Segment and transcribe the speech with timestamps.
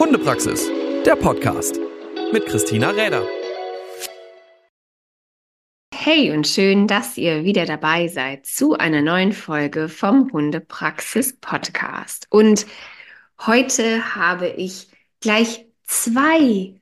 [0.00, 0.68] Hundepraxis,
[1.04, 1.78] der Podcast
[2.32, 3.22] mit Christina Räder.
[5.94, 12.26] Hey und schön, dass ihr wieder dabei seid zu einer neuen Folge vom Hundepraxis Podcast.
[12.30, 12.64] Und
[13.44, 14.88] heute habe ich
[15.20, 16.80] gleich zwei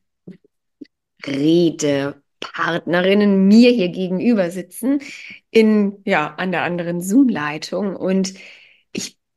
[1.27, 5.01] Redepartnerinnen mir hier gegenüber sitzen
[5.51, 8.58] in ja an der anderen Zoom-Leitung und ich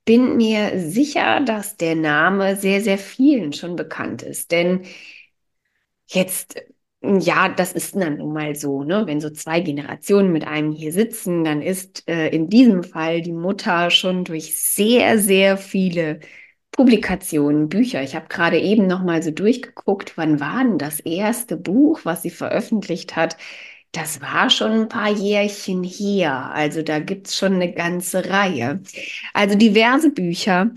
[0.05, 4.51] bin mir sicher, dass der Name sehr, sehr vielen schon bekannt ist.
[4.51, 4.85] Denn
[6.07, 6.61] jetzt,
[7.01, 9.03] ja, das ist dann nun mal so, ne?
[9.07, 13.31] Wenn so zwei Generationen mit einem hier sitzen, dann ist äh, in diesem Fall die
[13.33, 16.19] Mutter schon durch sehr, sehr viele
[16.71, 18.01] Publikationen, Bücher.
[18.03, 22.21] Ich habe gerade eben noch mal so durchgeguckt, wann war denn das erste Buch, was
[22.21, 23.35] sie veröffentlicht hat?
[23.91, 26.51] Das war schon ein paar Jährchen her.
[26.53, 28.81] Also da gibt es schon eine ganze Reihe.
[29.33, 30.71] Also diverse Bücher.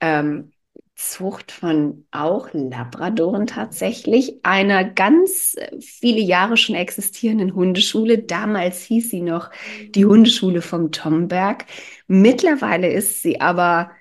[0.00, 0.52] Ähm,
[0.94, 8.18] Zucht von auch Labradoren tatsächlich, einer ganz viele Jahre schon existierenden Hundeschule.
[8.18, 9.50] Damals hieß sie noch
[9.94, 11.66] die Hundeschule vom Tomberg.
[12.08, 13.92] Mittlerweile ist sie aber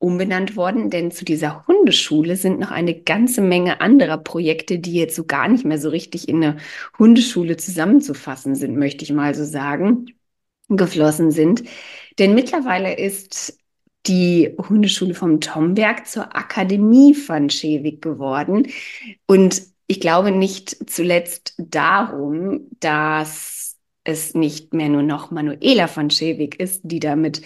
[0.00, 5.14] umbenannt worden, denn zu dieser Hundeschule sind noch eine ganze Menge anderer Projekte, die jetzt
[5.14, 6.56] so gar nicht mehr so richtig in eine
[6.98, 10.06] Hundeschule zusammenzufassen sind, möchte ich mal so sagen,
[10.68, 11.64] geflossen sind.
[12.18, 13.58] Denn mittlerweile ist
[14.06, 18.68] die Hundeschule vom Tomberg zur Akademie von Schewig geworden.
[19.26, 26.58] Und ich glaube nicht zuletzt darum, dass es nicht mehr nur noch Manuela von Schewig
[26.58, 27.42] ist, die damit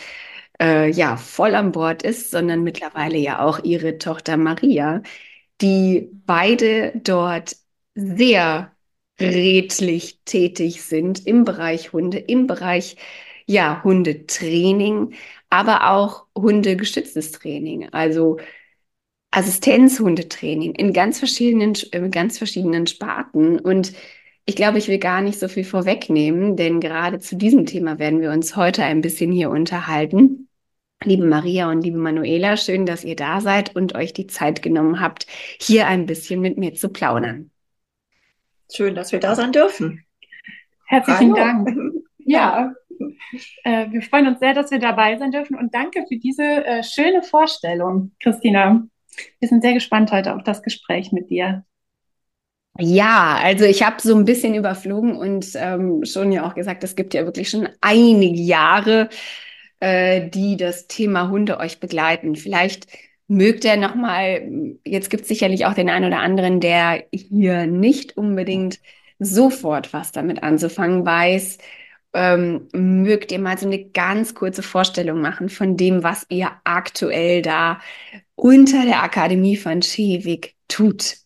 [0.60, 5.02] äh, ja voll an Bord ist, sondern mittlerweile ja auch ihre Tochter Maria,
[5.60, 7.56] die beide dort
[7.94, 8.72] sehr
[9.20, 12.96] redlich tätig sind im Bereich Hunde, im Bereich
[13.46, 15.14] ja Hundetraining,
[15.50, 18.38] aber auch hundegestütztes Training, also
[19.30, 23.58] Assistenzhundetraining in ganz verschiedenen, in ganz verschiedenen Sparten.
[23.58, 23.92] Und
[24.46, 28.20] ich glaube, ich will gar nicht so viel vorwegnehmen, denn gerade zu diesem Thema werden
[28.20, 30.48] wir uns heute ein bisschen hier unterhalten.
[31.02, 35.00] Liebe Maria und liebe Manuela, schön, dass ihr da seid und euch die Zeit genommen
[35.00, 35.26] habt,
[35.60, 37.50] hier ein bisschen mit mir zu plaudern.
[38.72, 40.04] Schön, dass wir da sein dürfen.
[40.86, 41.64] Herzlichen Hallo.
[41.64, 41.94] Dank.
[42.26, 42.72] Ja,
[43.64, 46.82] äh, wir freuen uns sehr, dass wir dabei sein dürfen und danke für diese äh,
[46.82, 48.82] schöne Vorstellung, Christina.
[49.40, 51.66] Wir sind sehr gespannt heute auf das Gespräch mit dir.
[52.78, 56.96] Ja, also ich habe so ein bisschen überflogen und ähm, schon ja auch gesagt, es
[56.96, 59.08] gibt ja wirklich schon einige Jahre,
[59.80, 62.34] äh, die das Thema Hunde euch begleiten.
[62.36, 62.88] Vielleicht
[63.28, 64.48] mögt ihr nochmal,
[64.84, 68.80] jetzt gibt es sicherlich auch den einen oder anderen, der hier nicht unbedingt
[69.20, 71.58] sofort was damit anzufangen weiß.
[72.12, 77.42] Ähm, mögt ihr mal so eine ganz kurze Vorstellung machen von dem, was ihr aktuell
[77.42, 77.80] da
[78.36, 81.23] unter der Akademie von Schewig tut?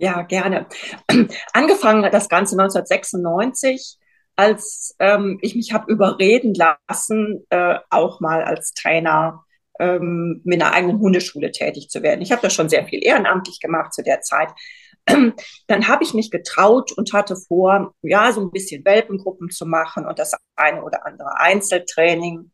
[0.00, 0.66] Ja, gerne.
[1.52, 3.98] Angefangen hat das Ganze 1996,
[4.34, 9.44] als ähm, ich mich habe überreden lassen, äh, auch mal als Trainer
[9.78, 12.22] ähm, mit einer eigenen Hundeschule tätig zu werden.
[12.22, 14.48] Ich habe das schon sehr viel ehrenamtlich gemacht zu der Zeit.
[15.66, 20.06] Dann habe ich mich getraut und hatte vor, ja, so ein bisschen Welpengruppen zu machen
[20.06, 22.52] und das eine oder andere Einzeltraining.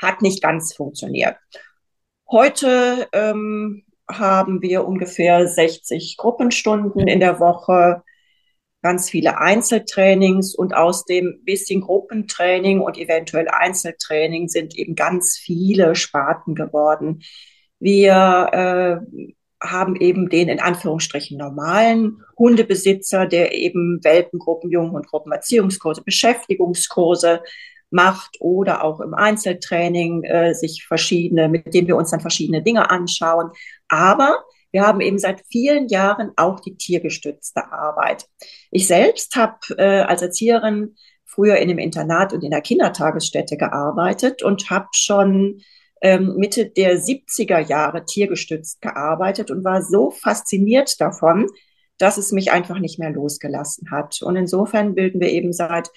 [0.00, 1.36] Hat nicht ganz funktioniert.
[2.26, 8.02] Heute ähm, haben wir ungefähr 60 Gruppenstunden in der Woche,
[8.82, 15.94] ganz viele Einzeltrainings und aus dem bisschen Gruppentraining und eventuell Einzeltraining sind eben ganz viele
[15.94, 17.22] Sparten geworden.
[17.78, 18.12] Wir
[18.52, 19.24] äh,
[19.62, 27.42] haben eben den in Anführungsstrichen normalen Hundebesitzer, der eben Welpengruppen, Junghundgruppen, Erziehungskurse, Beschäftigungskurse
[27.94, 32.90] macht oder auch im Einzeltraining äh, sich verschiedene, mit dem wir uns dann verschiedene Dinge
[32.90, 33.50] anschauen.
[33.88, 38.26] Aber wir haben eben seit vielen Jahren auch die tiergestützte Arbeit.
[38.72, 44.42] Ich selbst habe äh, als Erzieherin früher in dem Internat und in der Kindertagesstätte gearbeitet
[44.42, 45.62] und habe schon
[46.02, 51.46] ähm, Mitte der 70er Jahre tiergestützt gearbeitet und war so fasziniert davon,
[51.98, 54.20] dass es mich einfach nicht mehr losgelassen hat.
[54.22, 55.90] Und insofern bilden wir eben seit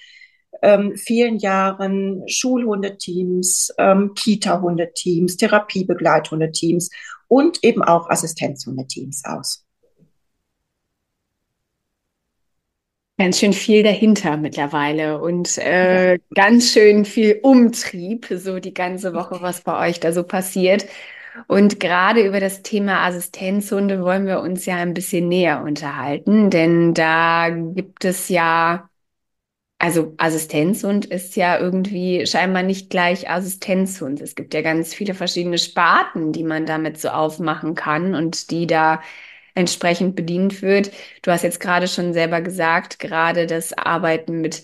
[0.62, 6.90] ähm, vielen Jahren Schulhundeteams, ähm, Kita-Hundeteams, Therapiebegleithundeteams
[7.28, 9.64] und eben auch Assistenzhundeteams aus.
[13.18, 16.18] Ganz schön viel dahinter mittlerweile und äh, ja.
[16.36, 20.86] ganz schön viel Umtrieb, so die ganze Woche, was bei euch da so passiert.
[21.48, 26.94] Und gerade über das Thema Assistenzhunde wollen wir uns ja ein bisschen näher unterhalten, denn
[26.94, 28.87] da gibt es ja
[29.78, 34.20] also Assistenzhund ist ja irgendwie scheinbar nicht gleich Assistenzhund.
[34.20, 38.66] Es gibt ja ganz viele verschiedene Sparten, die man damit so aufmachen kann und die
[38.66, 39.00] da
[39.54, 40.90] entsprechend bedient wird.
[41.22, 44.62] Du hast jetzt gerade schon selber gesagt, gerade das Arbeiten mit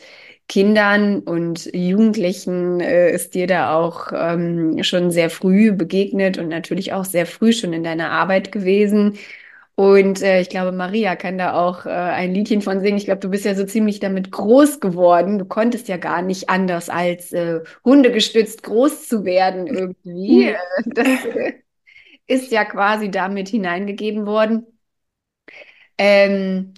[0.49, 6.93] Kindern und Jugendlichen äh, ist dir da auch ähm, schon sehr früh begegnet und natürlich
[6.93, 9.17] auch sehr früh schon in deiner Arbeit gewesen.
[9.77, 12.97] Und äh, ich glaube, Maria kann da auch äh, ein Liedchen von singen.
[12.97, 15.39] Ich glaube, du bist ja so ziemlich damit groß geworden.
[15.39, 20.53] Du konntest ja gar nicht anders als äh, hundegestützt groß zu werden irgendwie.
[20.53, 20.93] Mhm.
[20.95, 21.55] Das äh,
[22.27, 24.67] ist ja quasi damit hineingegeben worden.
[25.99, 26.75] Ähm,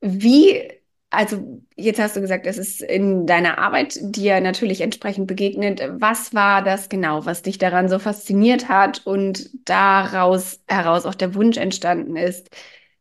[0.00, 0.79] wie
[1.10, 5.82] also jetzt hast du gesagt, es ist in deiner Arbeit dir natürlich entsprechend begegnet.
[6.00, 11.34] Was war das genau, was dich daran so fasziniert hat und daraus heraus auch der
[11.34, 12.48] Wunsch entstanden ist,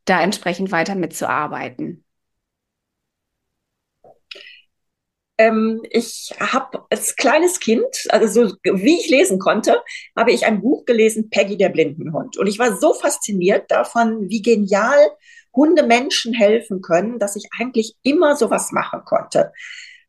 [0.05, 2.03] da entsprechend weiter mitzuarbeiten?
[5.37, 9.81] Ähm, ich habe als kleines Kind, also so wie ich lesen konnte,
[10.15, 12.37] habe ich ein Buch gelesen, Peggy der Blindenhund.
[12.37, 15.15] Und ich war so fasziniert davon, wie genial Hunde
[15.87, 19.51] Menschen helfen können, dass ich eigentlich immer sowas machen konnte.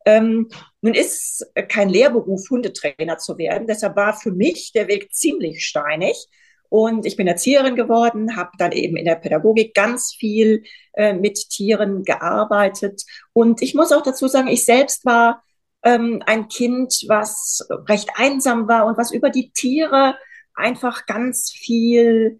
[0.05, 0.49] Ähm,
[0.81, 3.67] nun ist kein Lehrberuf, Hundetrainer zu werden.
[3.67, 6.27] Deshalb war für mich der Weg ziemlich steinig.
[6.69, 10.63] Und ich bin Erzieherin geworden, habe dann eben in der Pädagogik ganz viel
[10.93, 13.03] äh, mit Tieren gearbeitet.
[13.33, 15.43] Und ich muss auch dazu sagen, ich selbst war
[15.83, 20.15] ähm, ein Kind, was recht einsam war und was über die Tiere
[20.55, 22.39] einfach ganz viel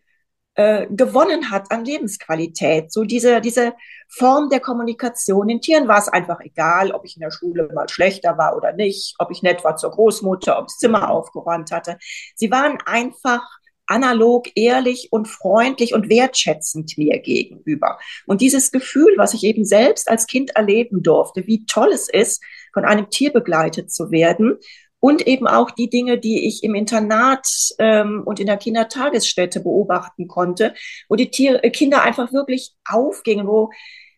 [0.56, 2.92] äh, gewonnen hat an Lebensqualität.
[2.92, 3.74] So diese, diese
[4.10, 5.48] Form der Kommunikation.
[5.48, 8.74] Den Tieren war es einfach egal, ob ich in der Schule mal schlechter war oder
[8.74, 11.98] nicht, ob ich nett war zur Großmutter, ob das Zimmer aufgeräumt hatte.
[12.36, 13.42] Sie waren einfach
[13.88, 18.00] analog, ehrlich und freundlich und wertschätzend mir gegenüber.
[18.26, 22.42] Und dieses Gefühl, was ich eben selbst als Kind erleben durfte, wie toll es ist,
[22.74, 24.58] von einem Tier begleitet zu werden
[25.02, 27.48] und eben auch die Dinge, die ich im Internat
[27.80, 30.74] ähm, und in der Kindertagesstätte beobachten konnte,
[31.10, 33.72] wo die Tiere, äh, Kinder einfach wirklich aufgingen, wo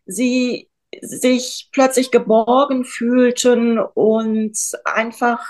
[0.06, 0.70] sie
[1.02, 5.48] sich plötzlich geborgen fühlten und einfach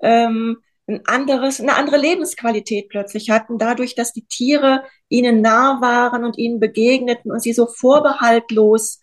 [0.00, 0.58] ähm,
[0.88, 6.36] ein anderes, eine andere Lebensqualität plötzlich hatten, dadurch, dass die Tiere ihnen nah waren und
[6.36, 9.00] ihnen begegneten und sie so vorbehaltlos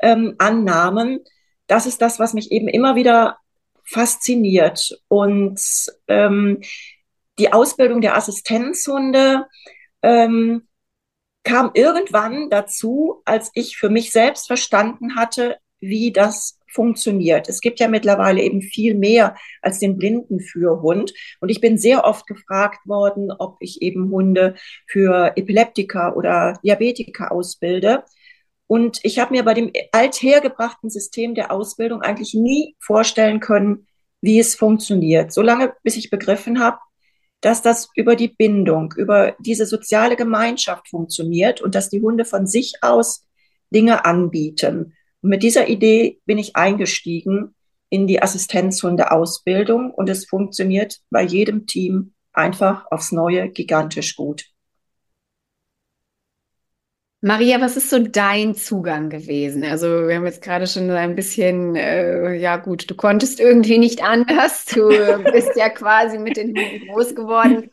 [0.00, 1.20] ähm, annahmen.
[1.66, 3.38] Das ist das, was mich eben immer wieder
[3.92, 4.98] fasziniert.
[5.08, 5.60] Und
[6.08, 6.60] ähm,
[7.38, 9.46] die Ausbildung der Assistenzhunde
[10.02, 10.68] ähm,
[11.44, 17.48] kam irgendwann dazu, als ich für mich selbst verstanden hatte, wie das funktioniert.
[17.48, 21.12] Es gibt ja mittlerweile eben viel mehr als den Blindenführhund.
[21.40, 24.54] Und ich bin sehr oft gefragt worden, ob ich eben Hunde
[24.86, 28.04] für Epileptiker oder Diabetiker ausbilde.
[28.72, 33.86] Und ich habe mir bei dem althergebrachten System der Ausbildung eigentlich nie vorstellen können,
[34.22, 35.30] wie es funktioniert.
[35.30, 36.78] Solange bis ich begriffen habe,
[37.42, 42.46] dass das über die Bindung, über diese soziale Gemeinschaft funktioniert und dass die Hunde von
[42.46, 43.26] sich aus
[43.68, 44.94] Dinge anbieten.
[45.20, 47.54] Und mit dieser Idee bin ich eingestiegen
[47.90, 54.46] in die Assistenzhunde-Ausbildung und es funktioniert bei jedem Team einfach aufs Neue gigantisch gut.
[57.24, 59.62] Maria, was ist so dein Zugang gewesen?
[59.62, 64.02] Also wir haben jetzt gerade schon ein bisschen, äh, ja gut, du konntest irgendwie nicht
[64.02, 64.64] anders.
[64.66, 64.88] Du
[65.32, 67.70] bist ja quasi mit den Hunden groß geworden.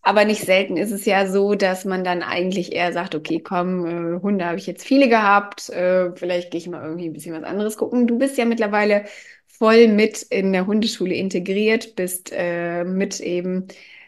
[0.00, 3.86] Aber nicht selten ist es ja so, dass man dann eigentlich eher sagt, okay, komm,
[4.16, 7.34] äh, Hunde habe ich jetzt viele gehabt, äh, vielleicht gehe ich mal irgendwie ein bisschen
[7.34, 8.06] was anderes gucken.
[8.06, 9.04] Du bist ja mittlerweile
[9.46, 13.66] voll mit in der Hundeschule integriert, bist äh, mit eben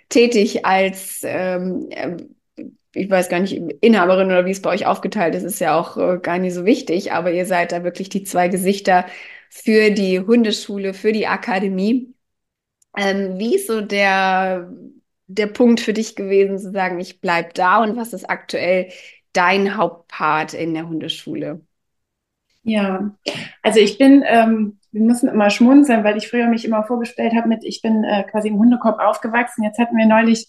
[0.08, 1.90] tätig als ähm,
[2.98, 5.96] ich weiß gar nicht, Inhaberin oder wie es bei euch aufgeteilt ist, ist ja auch
[5.96, 9.06] äh, gar nicht so wichtig, aber ihr seid da wirklich die zwei Gesichter
[9.50, 12.14] für die Hundeschule, für die Akademie.
[12.96, 14.72] Ähm, wie ist so der,
[15.26, 18.90] der Punkt für dich gewesen, zu sagen, ich bleib da und was ist aktuell
[19.32, 21.60] dein Hauptpart in der Hundeschule?
[22.62, 23.16] Ja,
[23.62, 27.48] also ich bin, ähm, wir müssen immer schmunzeln, weil ich früher mich immer vorgestellt habe
[27.48, 29.64] mit, ich bin äh, quasi im Hundekorb aufgewachsen.
[29.64, 30.48] Jetzt hatten wir neulich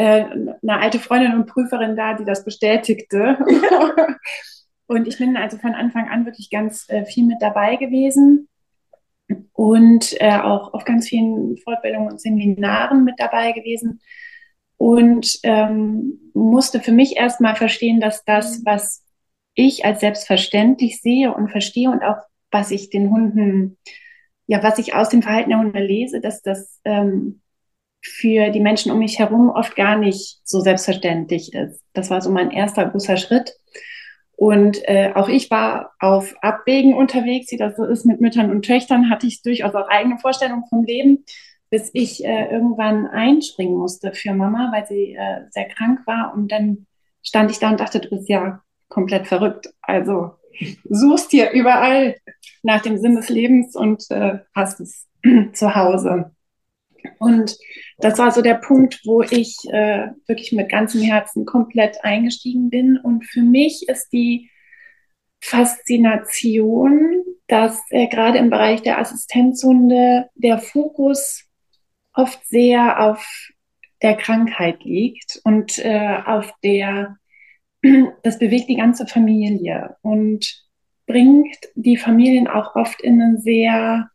[0.00, 3.38] eine alte Freundin und Prüferin da, die das bestätigte.
[4.86, 8.48] und ich bin also von Anfang an wirklich ganz äh, viel mit dabei gewesen
[9.52, 14.00] und äh, auch auf ganz vielen Fortbildungen und Seminaren mit dabei gewesen
[14.76, 19.02] und ähm, musste für mich erstmal verstehen, dass das, was
[19.54, 22.18] ich als selbstverständlich sehe und verstehe und auch
[22.50, 23.78] was ich den Hunden,
[24.46, 27.40] ja, was ich aus dem Verhalten der Hunde lese, dass das ähm,
[28.06, 31.82] für die Menschen um mich herum oft gar nicht so selbstverständlich ist.
[31.92, 33.54] Das war so mein erster großer Schritt.
[34.36, 38.66] Und äh, auch ich war auf Abwägen unterwegs, wie das so ist mit Müttern und
[38.66, 41.24] Töchtern, hatte ich durchaus auch eigene Vorstellungen vom Leben,
[41.70, 46.34] bis ich äh, irgendwann einspringen musste für Mama, weil sie äh, sehr krank war.
[46.34, 46.86] Und dann
[47.22, 49.72] stand ich da und dachte, du bist ja komplett verrückt.
[49.80, 50.32] Also
[50.88, 52.16] suchst dir überall
[52.62, 55.06] nach dem Sinn des Lebens und äh, hast es
[55.54, 56.35] zu Hause.
[57.18, 57.56] Und
[57.98, 62.98] das war so der Punkt, wo ich äh, wirklich mit ganzem Herzen komplett eingestiegen bin.
[62.98, 64.50] Und für mich ist die
[65.40, 71.44] Faszination, dass äh, gerade im Bereich der Assistenzhunde der Fokus
[72.12, 73.24] oft sehr auf
[74.02, 77.16] der Krankheit liegt und äh, auf der,
[78.22, 80.66] das bewegt die ganze Familie und
[81.06, 84.10] bringt die Familien auch oft in einen sehr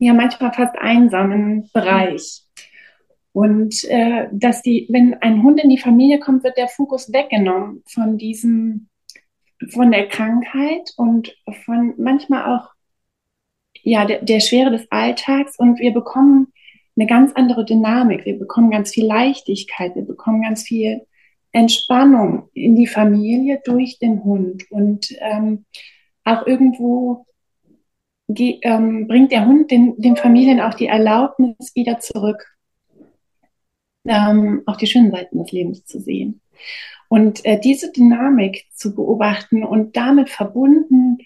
[0.00, 2.42] ja manchmal fast einsamen Bereich.
[3.32, 7.82] Und äh, dass die, wenn ein Hund in die Familie kommt, wird der Fokus weggenommen
[7.86, 8.88] von diesem,
[9.68, 12.70] von der Krankheit und von manchmal auch
[13.82, 15.58] ja der, der Schwere des Alltags.
[15.58, 16.52] Und wir bekommen
[16.96, 21.06] eine ganz andere Dynamik, wir bekommen ganz viel Leichtigkeit, wir bekommen ganz viel
[21.52, 24.64] Entspannung in die Familie durch den Hund.
[24.70, 25.66] Und ähm,
[26.24, 27.26] auch irgendwo
[28.62, 32.46] ähm, bringt der Hund den, den Familien auch die Erlaubnis wieder zurück,
[34.04, 36.40] ähm, auch die schönen Seiten des Lebens zu sehen.
[37.08, 41.18] Und äh, diese Dynamik zu beobachten und damit verbunden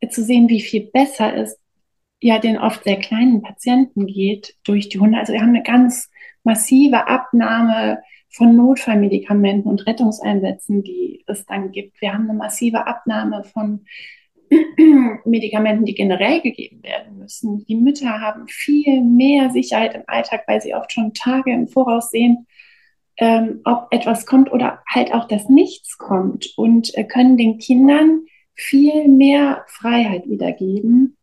[0.00, 1.58] äh, zu sehen, wie viel besser es
[2.20, 5.18] ja den oft sehr kleinen Patienten geht durch die Hunde.
[5.18, 6.10] Also wir haben eine ganz
[6.44, 12.00] massive Abnahme von Notfallmedikamenten und Rettungseinsätzen, die es dann gibt.
[12.00, 13.86] Wir haben eine massive Abnahme von
[15.24, 17.64] Medikamenten, die generell gegeben werden müssen.
[17.66, 22.10] Die Mütter haben viel mehr Sicherheit im Alltag, weil sie oft schon Tage im Voraus
[22.10, 22.46] sehen,
[23.18, 28.22] ähm, ob etwas kommt oder halt auch, dass nichts kommt und äh, können den Kindern
[28.54, 31.16] viel mehr Freiheit wiedergeben.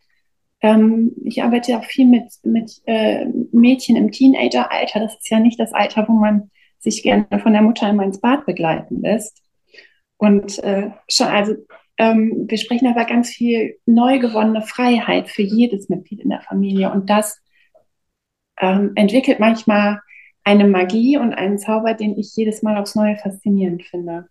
[0.61, 4.99] Ähm, ich arbeite auch viel mit, mit äh, Mädchen im Teenageralter.
[4.99, 8.21] Das ist ja nicht das Alter, wo man sich gerne von der Mutter immer ins
[8.21, 9.43] Bad begleiten lässt.
[10.17, 11.55] Und äh, schon, also
[11.97, 16.91] ähm, wir sprechen aber ganz viel neu gewonnene Freiheit für jedes Mitglied in der Familie.
[16.91, 17.41] Und das
[18.59, 20.01] ähm, entwickelt manchmal
[20.43, 24.27] eine Magie und einen Zauber, den ich jedes Mal aufs Neue faszinierend finde.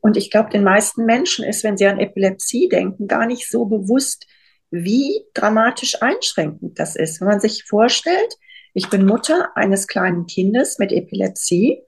[0.00, 3.64] Und ich glaube, den meisten Menschen ist, wenn sie an Epilepsie denken, gar nicht so
[3.64, 4.26] bewusst,
[4.70, 7.20] wie dramatisch einschränkend das ist.
[7.20, 8.36] Wenn man sich vorstellt,
[8.74, 11.80] ich bin Mutter eines kleinen Kindes mit Epilepsie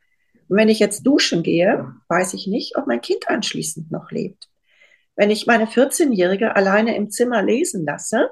[0.49, 4.49] und wenn ich jetzt duschen gehe, weiß ich nicht, ob mein Kind anschließend noch lebt.
[5.17, 8.31] Wenn ich meine 14-Jährige alleine im Zimmer lesen lasse,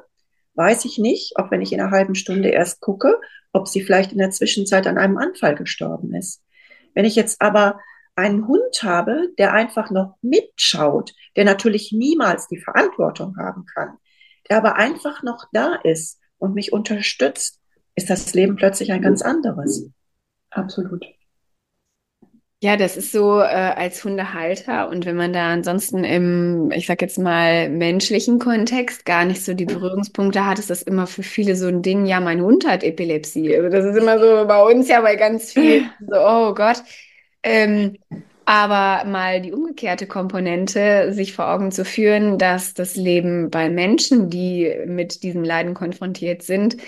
[0.54, 3.20] weiß ich nicht, ob wenn ich in einer halben Stunde erst gucke,
[3.52, 6.42] ob sie vielleicht in der Zwischenzeit an einem Anfall gestorben ist.
[6.94, 7.80] Wenn ich jetzt aber
[8.16, 13.96] einen Hund habe, der einfach noch mitschaut, der natürlich niemals die Verantwortung haben kann,
[14.48, 17.60] der aber einfach noch da ist und mich unterstützt,
[17.96, 19.90] ist das Leben plötzlich ein ganz anderes.
[20.50, 21.04] Absolut.
[22.64, 27.02] Ja, das ist so äh, als Hundehalter und wenn man da ansonsten im, ich sag
[27.02, 31.56] jetzt mal, menschlichen Kontext gar nicht so die Berührungspunkte hat, ist das immer für viele
[31.56, 33.54] so ein Ding, ja, mein Hund hat Epilepsie.
[33.54, 36.82] Also das ist immer so bei uns ja bei ganz vielen so, oh Gott.
[37.42, 37.98] Ähm,
[38.46, 44.30] aber mal die umgekehrte Komponente, sich vor Augen zu führen, dass das Leben bei Menschen,
[44.30, 46.78] die mit diesem Leiden konfrontiert sind,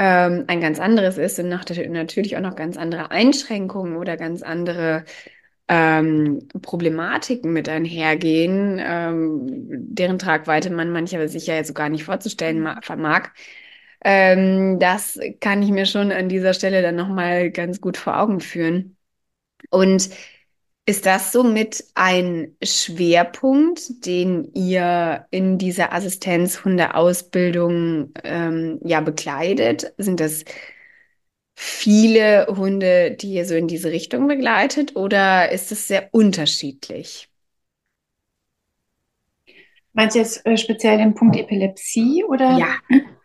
[0.00, 5.04] ähm, ein ganz anderes ist und natürlich auch noch ganz andere Einschränkungen oder ganz andere
[5.68, 12.66] ähm, Problematiken mit einhergehen, ähm, deren Tragweite man manchmal sich ja so gar nicht vorzustellen
[12.82, 13.28] vermag.
[14.02, 18.40] Ähm, das kann ich mir schon an dieser Stelle dann nochmal ganz gut vor Augen
[18.40, 18.96] führen.
[19.70, 20.10] Und
[20.90, 29.94] ist das somit ein Schwerpunkt, den ihr in dieser Assistenzhundeausbildung ähm, ja bekleidet?
[29.98, 30.44] Sind das
[31.54, 37.28] viele Hunde, die ihr so in diese Richtung begleitet oder ist es sehr unterschiedlich?
[39.92, 42.58] Meinst du jetzt äh, speziell den Punkt Epilepsie oder?
[42.58, 42.74] Ja,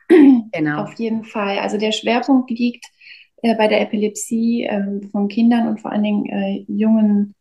[0.52, 0.84] genau.
[0.84, 1.58] Auf jeden Fall.
[1.58, 2.86] Also der Schwerpunkt liegt
[3.42, 7.34] äh, bei der Epilepsie äh, von Kindern und vor allen Dingen äh, jungen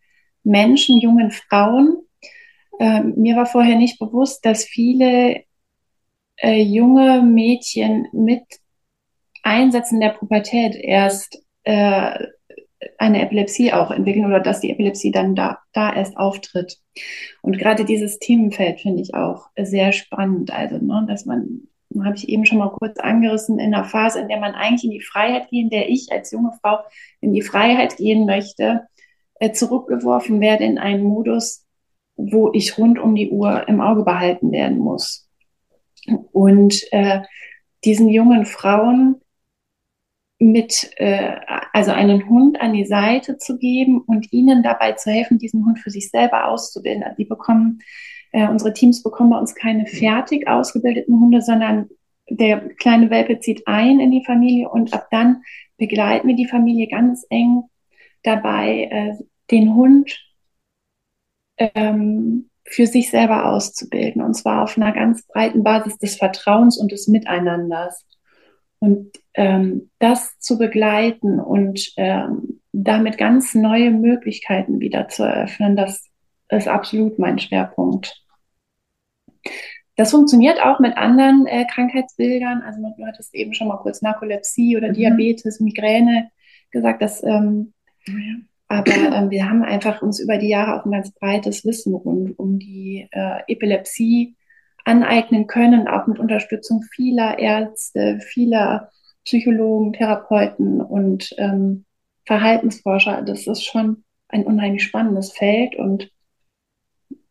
[0.45, 1.99] Menschen, jungen Frauen.
[2.79, 5.43] Ähm, mir war vorher nicht bewusst, dass viele
[6.37, 8.43] äh, junge Mädchen mit
[9.43, 12.27] Einsätzen der Pubertät erst äh,
[12.99, 16.79] eine Epilepsie auch entwickeln oder dass die Epilepsie dann da, da erst auftritt.
[17.43, 20.53] Und gerade dieses Themenfeld finde ich auch sehr spannend.
[20.53, 21.63] Also, ne, dass man,
[22.03, 24.91] habe ich eben schon mal kurz angerissen, in einer Phase, in der man eigentlich in
[24.91, 26.79] die Freiheit gehen, der ich als junge Frau
[27.21, 28.87] in die Freiheit gehen möchte,
[29.41, 31.65] äh, zurückgeworfen werde in einen Modus,
[32.17, 35.29] wo ich rund um die Uhr im Auge behalten werden muss.
[36.33, 37.23] Und äh,
[37.85, 39.21] diesen jungen Frauen
[40.39, 41.37] mit, äh,
[41.73, 45.79] also einen Hund an die Seite zu geben und ihnen dabei zu helfen, diesen Hund
[45.79, 47.05] für sich selber auszubilden.
[47.19, 47.81] Die bekommen,
[48.33, 51.89] äh, unsere Teams bekommen bei uns keine fertig ausgebildeten Hunde, sondern
[52.29, 55.43] der kleine Welpe zieht ein in die Familie und ab dann
[55.77, 57.65] begleiten wir die Familie ganz eng
[58.25, 60.19] dabei, äh, den Hund
[61.59, 64.23] ähm, für sich selber auszubilden.
[64.23, 68.05] Und zwar auf einer ganz breiten Basis des Vertrauens und des Miteinanders.
[68.79, 76.09] Und ähm, das zu begleiten und ähm, damit ganz neue Möglichkeiten wieder zu eröffnen, das
[76.49, 78.25] ist absolut mein Schwerpunkt.
[79.97, 82.63] Das funktioniert auch mit anderen äh, Krankheitsbildern.
[82.63, 84.95] Also du hattest eben schon mal kurz Narkolepsie oder mhm.
[84.95, 86.31] Diabetes, Migräne
[86.71, 87.01] gesagt.
[87.01, 87.73] Dass, ähm,
[88.69, 92.39] Aber ähm, wir haben einfach uns über die Jahre auch ein ganz breites Wissen rund
[92.39, 94.37] um die äh, Epilepsie
[94.85, 98.91] aneignen können, auch mit Unterstützung vieler Ärzte, vieler
[99.25, 101.85] Psychologen, Therapeuten und ähm,
[102.27, 103.23] Verhaltensforscher.
[103.23, 106.11] Das ist schon ein unheimlich spannendes Feld und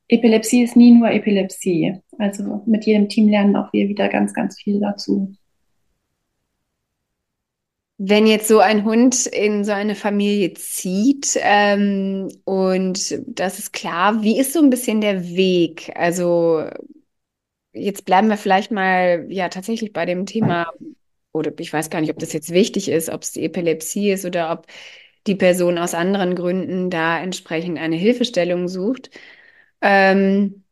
[0.08, 2.00] Epilepsie ist nie nur Epilepsie.
[2.18, 5.34] Also mit jedem Team lernen auch wir wieder ganz, ganz viel dazu.
[7.98, 14.24] Wenn jetzt so ein Hund in so eine Familie zieht ähm, und das ist klar,
[14.24, 15.92] wie ist so ein bisschen der Weg?
[15.96, 16.66] Also
[17.74, 20.72] jetzt bleiben wir vielleicht mal ja tatsächlich bei dem Thema,
[21.32, 24.26] oder ich weiß gar nicht, ob das jetzt wichtig ist, ob es die Epilepsie ist
[24.26, 24.68] oder ob
[25.28, 29.10] die Person aus anderen Gründen da entsprechend eine Hilfestellung sucht.
[29.82, 30.63] Ähm,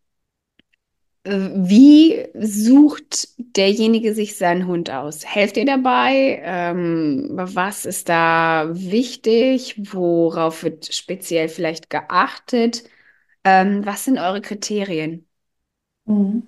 [1.23, 5.25] wie sucht derjenige sich seinen Hund aus?
[5.25, 6.41] Helft ihr dabei?
[6.43, 9.75] Ähm, was ist da wichtig?
[9.93, 12.83] Worauf wird speziell vielleicht geachtet?
[13.43, 15.27] Ähm, was sind eure Kriterien?
[16.05, 16.47] Mhm.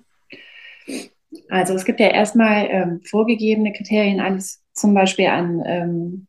[1.48, 6.26] Also es gibt ja erstmal ähm, vorgegebene Kriterien, alles zum Beispiel an, ähm,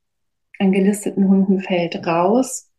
[0.59, 2.69] an gelisteten Hunden fällt raus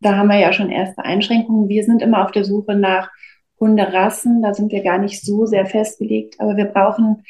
[0.00, 1.68] da haben wir ja schon erste Einschränkungen.
[1.68, 3.10] Wir sind immer auf der Suche nach
[3.58, 4.42] Hunderassen.
[4.42, 7.24] Da sind wir gar nicht so sehr festgelegt, aber wir brauchen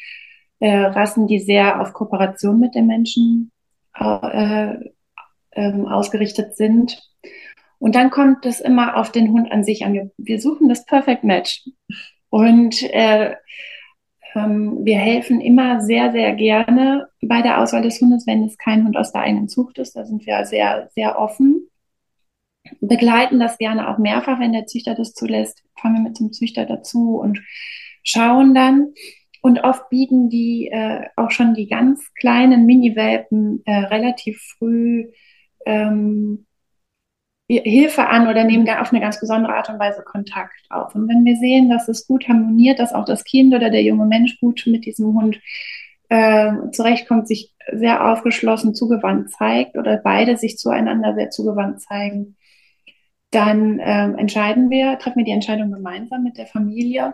[0.59, 3.51] äh, Rassen, die sehr auf Kooperation mit den Menschen
[3.99, 4.75] äh,
[5.51, 7.01] äh, ausgerichtet sind.
[7.79, 9.93] Und dann kommt es immer auf den Hund an sich an.
[9.93, 11.69] Wir, wir suchen das Perfect Match.
[12.29, 13.35] Und äh,
[14.35, 18.85] ähm, wir helfen immer sehr, sehr gerne bei der Auswahl des Hundes, wenn es kein
[18.85, 19.95] Hund aus der eigenen Zucht ist.
[19.95, 21.69] Da sind wir sehr, sehr offen
[22.81, 26.65] begleiten das gerne auch mehrfach, wenn der Züchter das zulässt, kommen wir mit dem Züchter
[26.65, 27.41] dazu und
[28.03, 28.93] schauen dann.
[29.41, 35.11] Und oft bieten die äh, auch schon die ganz kleinen Mini-Welpen äh, relativ früh
[35.65, 36.47] ähm,
[37.49, 40.95] Hilfe an oder nehmen auf eine ganz besondere Art und Weise Kontakt auf.
[40.95, 44.05] Und wenn wir sehen, dass es gut harmoniert, dass auch das Kind oder der junge
[44.05, 45.39] Mensch gut mit diesem Hund
[46.09, 52.35] äh, zurechtkommt, sich sehr aufgeschlossen, zugewandt zeigt oder beide sich zueinander sehr zugewandt zeigen,
[53.31, 57.13] dann ähm, entscheiden wir, treffen wir die Entscheidung gemeinsam mit der Familie.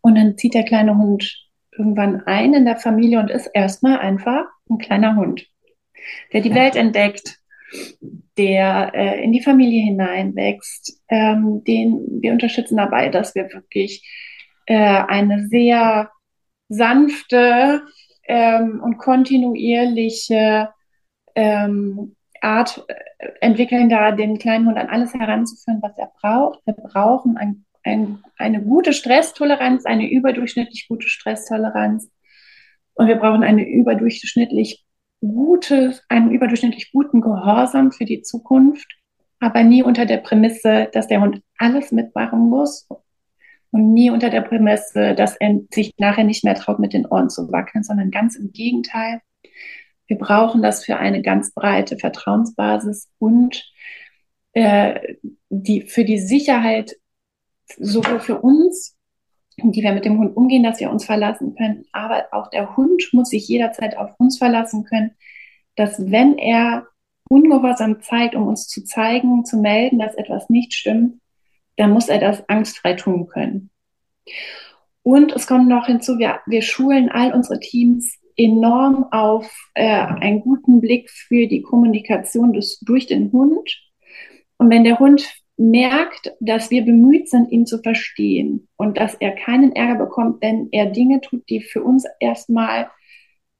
[0.00, 4.46] Und dann zieht der kleine Hund irgendwann ein in der Familie und ist erstmal einfach
[4.68, 5.46] ein kleiner Hund,
[6.32, 7.38] der die Welt entdeckt,
[8.36, 11.00] der äh, in die Familie hineinwächst.
[11.08, 14.06] Ähm, den wir unterstützen dabei, dass wir wirklich
[14.66, 16.10] äh, eine sehr
[16.68, 17.82] sanfte
[18.26, 20.70] ähm, und kontinuierliche
[21.34, 22.84] ähm, Art
[23.40, 26.60] entwickeln, da den kleinen Hund an alles heranzuführen, was er braucht.
[26.66, 32.10] Wir brauchen ein, ein, eine gute Stresstoleranz, eine überdurchschnittlich gute Stresstoleranz.
[32.94, 34.84] Und wir brauchen eine überdurchschnittlich
[35.20, 38.86] gute, einen überdurchschnittlich guten Gehorsam für die Zukunft,
[39.40, 42.88] aber nie unter der Prämisse, dass der Hund alles mitmachen muss
[43.70, 47.30] und nie unter der Prämisse, dass er sich nachher nicht mehr traut, mit den Ohren
[47.30, 49.20] zu wackeln, sondern ganz im Gegenteil.
[50.08, 53.70] Wir brauchen das für eine ganz breite Vertrauensbasis und
[54.52, 55.16] äh,
[55.50, 56.96] die, für die Sicherheit
[57.76, 58.96] sowohl für uns,
[59.58, 63.08] die wir mit dem Hund umgehen, dass wir uns verlassen können, aber auch der Hund
[63.12, 65.12] muss sich jederzeit auf uns verlassen können,
[65.76, 66.86] dass wenn er
[67.28, 71.20] Ungehorsam zeigt, um uns zu zeigen, zu melden, dass etwas nicht stimmt,
[71.76, 73.70] dann muss er das angstfrei tun können.
[75.02, 80.40] Und es kommt noch hinzu, wir, wir schulen all unsere Teams enorm auf äh, einen
[80.40, 83.78] guten Blick für die Kommunikation des, durch den Hund.
[84.56, 89.32] Und wenn der Hund merkt, dass wir bemüht sind, ihn zu verstehen und dass er
[89.32, 92.88] keinen Ärger bekommt, wenn er Dinge tut, die für uns erstmal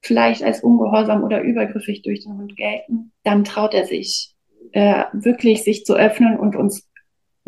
[0.01, 4.33] vielleicht als ungehorsam oder übergriffig durch den Hund gelten, dann traut er sich
[4.71, 6.87] äh, wirklich sich zu öffnen und uns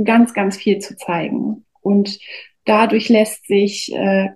[0.03, 1.65] ganz, ganz viel zu zeigen.
[1.81, 2.19] Und
[2.65, 4.31] dadurch lässt sich, äh,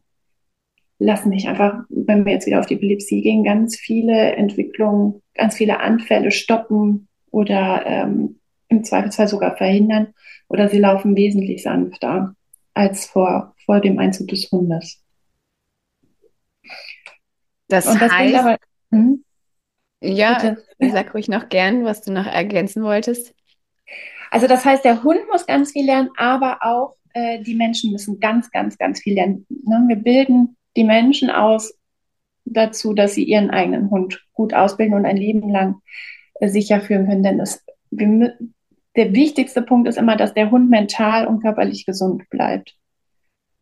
[0.99, 5.55] lassen sich einfach, wenn wir jetzt wieder auf die Epilepsie gehen, ganz viele Entwicklungen, ganz
[5.55, 10.13] viele Anfälle stoppen oder ähm, im Zweifelsfall sogar verhindern
[10.47, 12.36] oder sie laufen wesentlich sanfter
[12.73, 15.03] als vor, vor dem Einzug des Hundes.
[17.67, 18.58] Das, das heißt, aber,
[18.91, 19.23] hm?
[20.01, 20.91] ja, Bitte.
[20.91, 23.34] sag ruhig noch gern, was du noch ergänzen wolltest.
[24.31, 28.19] Also das heißt, der Hund muss ganz viel lernen, aber auch äh, die Menschen müssen
[28.19, 29.45] ganz, ganz, ganz viel lernen.
[29.49, 29.86] Ne?
[29.88, 31.73] Wir bilden die Menschen aus
[32.45, 35.81] dazu, dass sie ihren eigenen Hund gut ausbilden und ein Leben lang
[36.35, 37.23] äh, sicher führen können.
[37.23, 42.75] Denn es, der wichtigste Punkt ist immer, dass der Hund mental und körperlich gesund bleibt.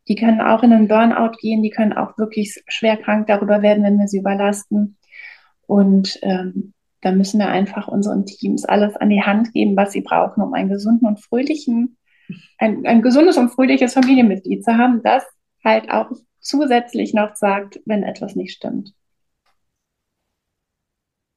[0.08, 3.84] Die können auch in einen Burnout gehen, die können auch wirklich schwer krank darüber werden,
[3.84, 4.98] wenn wir sie überlasten.
[5.66, 10.02] Und ähm, da müssen wir einfach unseren Teams alles an die Hand geben, was sie
[10.02, 11.98] brauchen, um einen gesunden und fröhlichen,
[12.58, 15.24] ein, ein gesundes und fröhliches Familienmitglied zu haben, das
[15.64, 16.12] halt auch
[16.44, 18.94] zusätzlich noch sagt, wenn etwas nicht stimmt.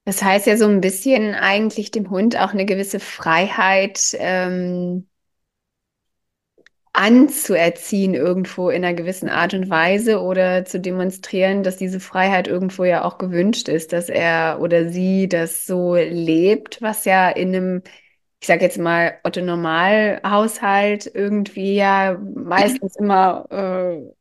[0.05, 5.09] Das heißt ja so ein bisschen eigentlich dem Hund auch eine gewisse Freiheit ähm,
[6.92, 12.85] anzuerziehen irgendwo in einer gewissen Art und Weise oder zu demonstrieren, dass diese Freiheit irgendwo
[12.85, 17.83] ja auch gewünscht ist, dass er oder sie das so lebt, was ja in einem,
[18.40, 24.15] ich sage jetzt mal, Otto-Normal-Haushalt irgendwie ja meistens immer äh,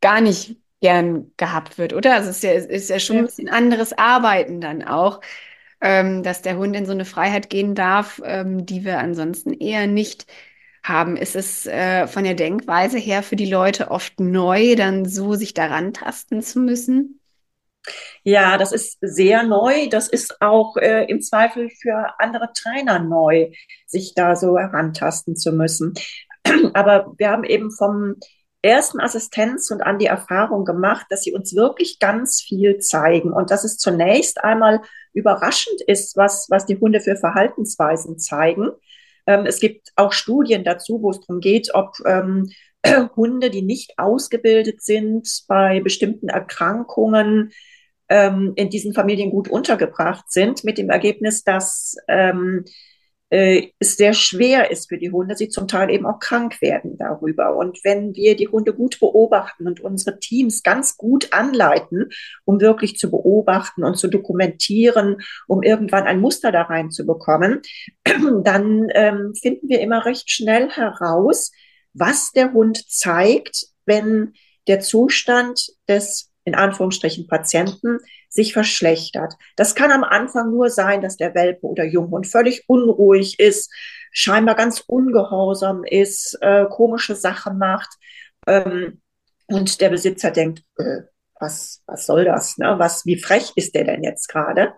[0.00, 2.14] gar nicht gern gehabt wird, oder?
[2.14, 5.20] Also es ist ja, ist ja schon ein bisschen anderes Arbeiten dann auch,
[5.80, 9.86] ähm, dass der Hund in so eine Freiheit gehen darf, ähm, die wir ansonsten eher
[9.86, 10.26] nicht
[10.82, 11.16] haben.
[11.16, 15.54] Ist es äh, von der Denkweise her für die Leute oft neu, dann so sich
[15.54, 17.20] daran tasten zu müssen?
[18.22, 19.88] Ja, das ist sehr neu.
[19.88, 23.50] Das ist auch äh, im Zweifel für andere Trainer neu,
[23.86, 25.94] sich da so herantasten zu müssen.
[26.74, 28.16] Aber wir haben eben vom
[28.68, 33.50] ersten Assistenz und an die Erfahrung gemacht, dass sie uns wirklich ganz viel zeigen und
[33.50, 38.70] dass es zunächst einmal überraschend ist, was, was die Hunde für Verhaltensweisen zeigen.
[39.26, 42.50] Ähm, es gibt auch Studien dazu, wo es darum geht, ob ähm,
[43.16, 47.50] Hunde, die nicht ausgebildet sind, bei bestimmten Erkrankungen
[48.08, 52.64] ähm, in diesen Familien gut untergebracht sind, mit dem Ergebnis, dass ähm,
[53.30, 56.96] äh, es sehr schwer ist für die Hunde, sie zum Teil eben auch krank werden
[56.96, 57.56] darüber.
[57.56, 62.08] Und wenn wir die Hunde gut beobachten und unsere Teams ganz gut anleiten,
[62.44, 67.60] um wirklich zu beobachten und zu dokumentieren, um irgendwann ein Muster da reinzubekommen,
[68.44, 71.52] dann ähm, finden wir immer recht schnell heraus,
[71.92, 74.34] was der Hund zeigt, wenn
[74.68, 79.34] der Zustand des in Anführungsstrichen Patienten sich verschlechtert.
[79.56, 83.70] Das kann am Anfang nur sein, dass der Welpe oder Junghund völlig unruhig ist,
[84.10, 87.90] scheinbar ganz ungehorsam ist, äh, komische Sachen macht
[88.46, 89.00] ähm,
[89.46, 91.02] und der Besitzer denkt, äh,
[91.38, 92.58] was, was soll das?
[92.58, 92.74] Ne?
[92.78, 94.72] Was, wie frech ist der denn jetzt gerade?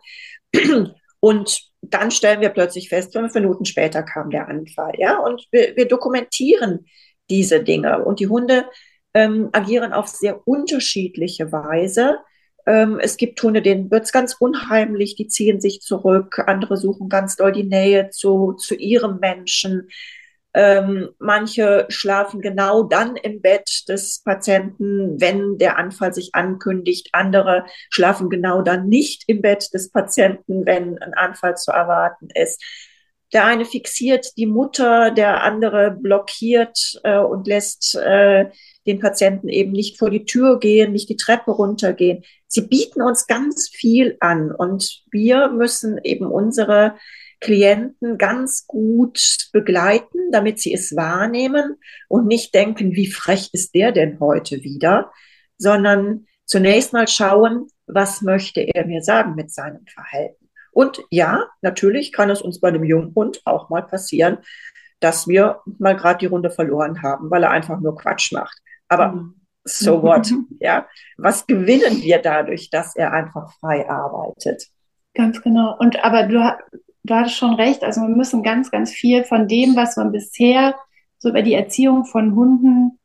[1.20, 5.76] Und dann stellen wir plötzlich fest, fünf Minuten später kam der Anfall, ja, und wir,
[5.76, 6.86] wir dokumentieren
[7.30, 8.66] diese Dinge und die Hunde
[9.14, 12.18] ähm, agieren auf sehr unterschiedliche Weise.
[12.66, 16.42] Ähm, es gibt Hunde, denen wird's ganz unheimlich, die ziehen sich zurück.
[16.46, 19.88] Andere suchen ganz doll die Nähe zu, zu ihrem Menschen.
[20.52, 27.10] Ähm, manche schlafen genau dann im Bett des Patienten, wenn der Anfall sich ankündigt.
[27.12, 32.62] Andere schlafen genau dann nicht im Bett des Patienten, wenn ein Anfall zu erwarten ist.
[33.32, 38.46] Der eine fixiert die Mutter, der andere blockiert äh, und lässt äh,
[38.86, 42.24] den Patienten eben nicht vor die Tür gehen, nicht die Treppe runtergehen.
[42.46, 46.94] Sie bieten uns ganz viel an und wir müssen eben unsere
[47.40, 51.76] Klienten ganz gut begleiten, damit sie es wahrnehmen
[52.08, 55.10] und nicht denken, wie frech ist der denn heute wieder,
[55.56, 60.50] sondern zunächst mal schauen, was möchte er mir sagen mit seinem Verhalten.
[60.72, 64.38] Und ja, natürlich kann es uns bei einem Junghund auch mal passieren,
[65.00, 68.58] dass wir mal gerade die Runde verloren haben, weil er einfach nur Quatsch macht.
[68.90, 69.34] Aber mhm.
[69.64, 70.30] so what?
[70.60, 74.66] Ja, was gewinnen wir dadurch, dass er einfach frei arbeitet?
[75.14, 75.76] Ganz genau.
[75.78, 76.56] Und aber du,
[77.04, 77.82] du hattest schon recht.
[77.82, 80.74] Also wir müssen ganz, ganz viel von dem, was man bisher
[81.18, 82.98] so über die Erziehung von Hunden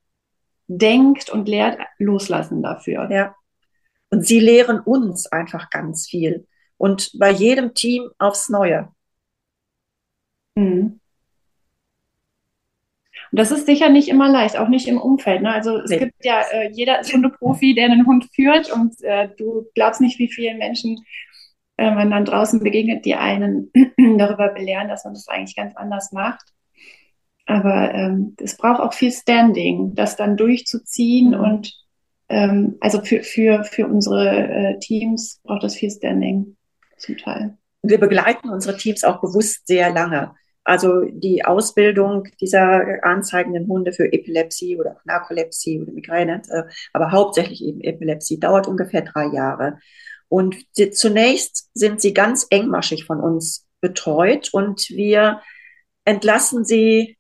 [0.68, 3.10] denkt und lehrt, loslassen dafür.
[3.12, 3.36] Ja.
[4.10, 6.48] Und sie lehren uns einfach ganz viel.
[6.78, 8.90] Und bei jedem Team aufs Neue.
[10.56, 11.00] Mhm.
[13.32, 15.42] Und das ist sicher nicht immer leicht, auch nicht im Umfeld.
[15.42, 15.52] Ne?
[15.52, 16.00] Also es nee.
[16.00, 20.20] gibt ja, äh, jeder ist Hundeprofi, der einen Hund führt und äh, du glaubst nicht,
[20.20, 21.04] wie vielen Menschen
[21.78, 23.72] äh, man dann draußen begegnet, die einen
[24.18, 26.46] darüber belehren, dass man das eigentlich ganz anders macht.
[27.46, 31.40] Aber ähm, es braucht auch viel Standing, das dann durchzuziehen mhm.
[31.40, 31.74] und
[32.28, 36.58] ähm, also für, für, für unsere äh, Teams braucht das viel Standing
[36.98, 37.58] zum Teil.
[37.84, 40.34] Wir begleiten unsere Teams auch bewusst sehr lange.
[40.66, 47.64] Also die Ausbildung dieser anzeigenden Hunde für Epilepsie oder Narkolepsie oder Migräne, äh, aber hauptsächlich
[47.64, 49.78] eben Epilepsie, dauert ungefähr drei Jahre.
[50.28, 50.58] Und
[50.94, 55.42] zunächst sind sie ganz engmaschig von uns betreut und wir
[56.04, 57.18] entlassen sie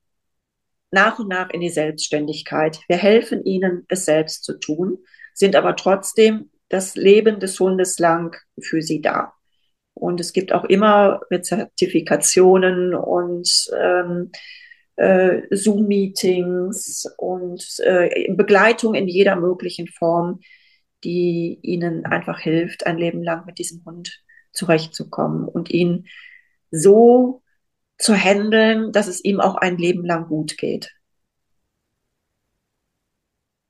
[0.89, 2.79] nach und nach in die Selbstständigkeit.
[2.87, 4.97] Wir helfen ihnen, es selbst zu tun,
[5.33, 9.33] sind aber trotzdem das Leben des Hundes lang für sie da.
[9.95, 14.31] Und es gibt auch immer Zertifikationen und ähm,
[14.97, 20.41] äh, Zoom-Meetings und äh, Begleitung in jeder möglichen Form,
[21.03, 26.07] die ihnen einfach hilft, ein Leben lang mit diesem Hund zurechtzukommen und ihn
[26.71, 27.41] so
[27.97, 30.91] zu handeln, dass es ihm auch ein Leben lang gut geht.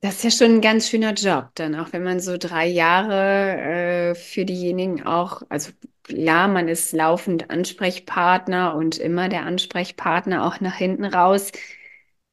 [0.02, 4.12] Das ist ja schon ein ganz schöner Job, dann auch wenn man so drei Jahre
[4.12, 5.72] äh, für diejenigen auch, also
[6.10, 11.52] ja, man ist laufend Ansprechpartner und immer der Ansprechpartner auch nach hinten raus.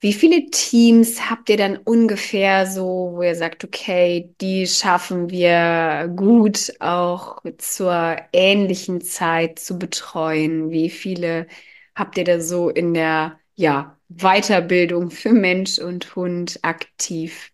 [0.00, 6.08] Wie viele Teams habt ihr dann ungefähr so, wo ihr sagt, okay, die schaffen wir
[6.16, 10.70] gut auch zur ähnlichen Zeit zu betreuen?
[10.70, 11.46] Wie viele
[11.94, 17.51] habt ihr da so in der ja, Weiterbildung für Mensch und Hund aktiv?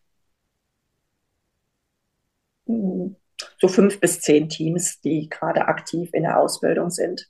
[2.68, 7.28] So fünf bis zehn Teams, die gerade aktiv in der Ausbildung sind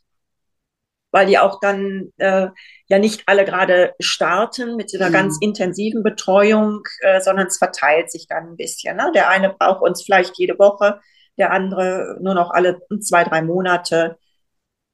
[1.11, 2.49] weil die auch dann äh,
[2.89, 5.13] ja nicht alle gerade starten mit dieser mhm.
[5.13, 8.97] ganz intensiven Betreuung, äh, sondern es verteilt sich dann ein bisschen.
[8.97, 9.11] Ne?
[9.15, 11.01] Der eine braucht uns vielleicht jede Woche,
[11.39, 14.19] der andere nur noch alle zwei, drei Monate.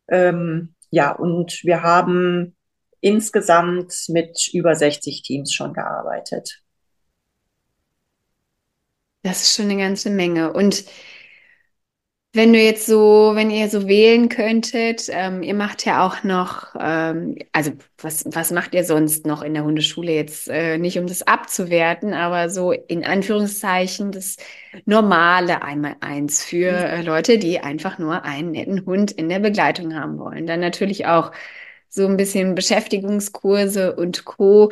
[0.09, 2.57] Ähm, ja, und wir haben
[3.01, 6.61] insgesamt mit über 60 Teams schon gearbeitet.
[9.25, 10.53] Das ist schon eine ganze Menge.
[10.53, 10.85] Und
[12.37, 16.75] wenn du jetzt so, wenn ihr so wählen könntet, ähm, ihr macht ja auch noch,
[16.79, 20.49] ähm, also was, was macht ihr sonst noch in der Hundeschule jetzt?
[20.49, 24.37] Äh, nicht um das abzuwerten, aber so in Anführungszeichen das
[24.85, 30.19] normale Einmal-Eins für äh, Leute, die einfach nur einen netten Hund in der Begleitung haben
[30.19, 30.47] wollen.
[30.49, 31.31] Dann natürlich auch
[31.89, 34.71] so ein bisschen Beschäftigungskurse und Co.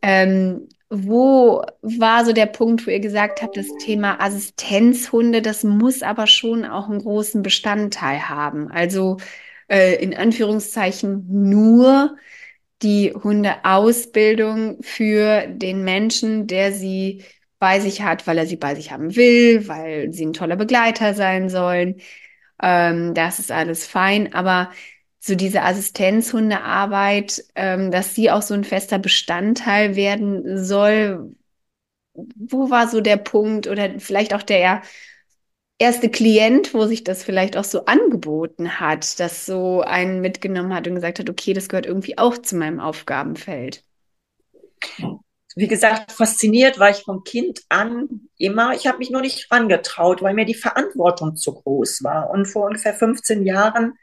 [0.00, 6.02] Ähm, wo war so der Punkt, wo ihr gesagt habt, das Thema Assistenzhunde, das muss
[6.02, 8.70] aber schon auch einen großen Bestandteil haben?
[8.70, 9.18] Also
[9.68, 12.16] äh, in Anführungszeichen nur
[12.82, 17.24] die Hundeausbildung für den Menschen, der sie
[17.58, 21.14] bei sich hat, weil er sie bei sich haben will, weil sie ein toller Begleiter
[21.14, 21.96] sein sollen.
[22.62, 24.70] Ähm, das ist alles fein, aber
[25.26, 31.34] so diese Assistenzhundearbeit, ähm, dass sie auch so ein fester Bestandteil werden soll.
[32.12, 34.82] Wo war so der Punkt oder vielleicht auch der
[35.78, 40.86] erste Klient, wo sich das vielleicht auch so angeboten hat, dass so einen mitgenommen hat
[40.86, 43.82] und gesagt hat, okay, das gehört irgendwie auch zu meinem Aufgabenfeld?
[45.56, 48.74] Wie gesagt, fasziniert war ich vom Kind an immer.
[48.74, 52.28] Ich habe mich nur nicht rangetraut, weil mir die Verantwortung zu groß war.
[52.28, 53.94] Und vor ungefähr 15 Jahren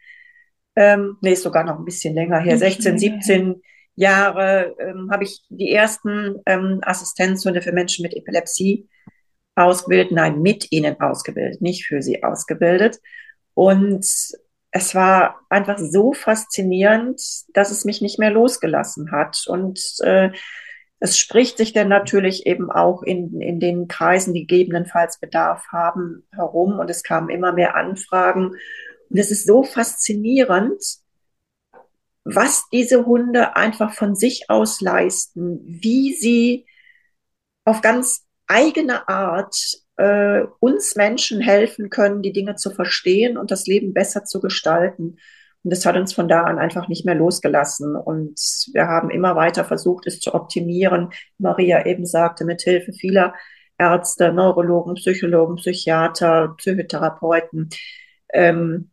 [0.75, 3.61] ähm, nee, ist sogar noch ein bisschen länger her, 16, 17
[3.95, 8.87] Jahre, ähm, habe ich die ersten ähm, Assistenzhunde für Menschen mit Epilepsie
[9.55, 12.99] ausgebildet, nein, mit ihnen ausgebildet, nicht für sie ausgebildet.
[13.53, 14.05] Und
[14.71, 17.21] es war einfach so faszinierend,
[17.53, 19.43] dass es mich nicht mehr losgelassen hat.
[19.47, 20.31] Und äh,
[20.99, 26.25] es spricht sich dann natürlich eben auch in, in den Kreisen, die gegebenenfalls Bedarf haben,
[26.31, 26.79] herum.
[26.79, 28.55] Und es kamen immer mehr Anfragen.
[29.11, 30.81] Und es ist so faszinierend,
[32.23, 36.65] was diese Hunde einfach von sich aus leisten, wie sie
[37.65, 39.55] auf ganz eigene Art
[39.97, 45.17] äh, uns Menschen helfen können, die Dinge zu verstehen und das Leben besser zu gestalten.
[45.63, 47.97] Und das hat uns von da an einfach nicht mehr losgelassen.
[47.97, 48.39] Und
[48.71, 51.09] wir haben immer weiter versucht, es zu optimieren.
[51.37, 53.35] Maria eben sagte, mit Hilfe vieler
[53.77, 57.69] Ärzte, Neurologen, Psychologen, Psychiater, Psychotherapeuten,
[58.33, 58.91] ähm,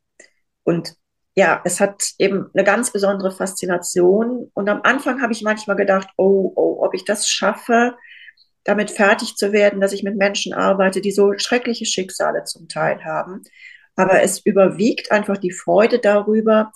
[0.69, 0.97] und
[1.35, 4.51] ja, es hat eben eine ganz besondere Faszination.
[4.53, 7.97] Und am Anfang habe ich manchmal gedacht, oh, oh, ob ich das schaffe,
[8.65, 13.03] damit fertig zu werden, dass ich mit Menschen arbeite, die so schreckliche Schicksale zum Teil
[13.03, 13.41] haben.
[13.97, 16.71] Aber es überwiegt einfach die Freude darüber,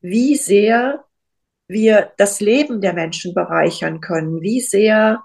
[0.00, 1.04] wie sehr
[1.68, 5.22] wir das Leben der Menschen bereichern können, wie sehr,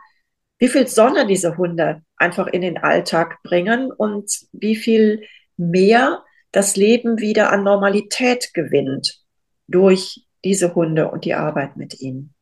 [0.58, 5.24] wie viel Sonne diese Hunde einfach in den Alltag bringen und wie viel
[5.56, 6.22] mehr
[6.52, 9.20] das Leben wieder an Normalität gewinnt
[9.68, 12.34] durch diese Hunde und die Arbeit mit ihnen.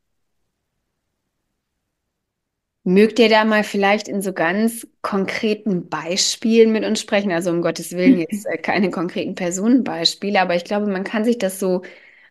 [2.84, 7.32] Mögt ihr da mal vielleicht in so ganz konkreten Beispielen mit uns sprechen?
[7.32, 11.36] Also um Gottes Willen jetzt äh, keine konkreten Personenbeispiele, aber ich glaube, man kann sich
[11.38, 11.82] das so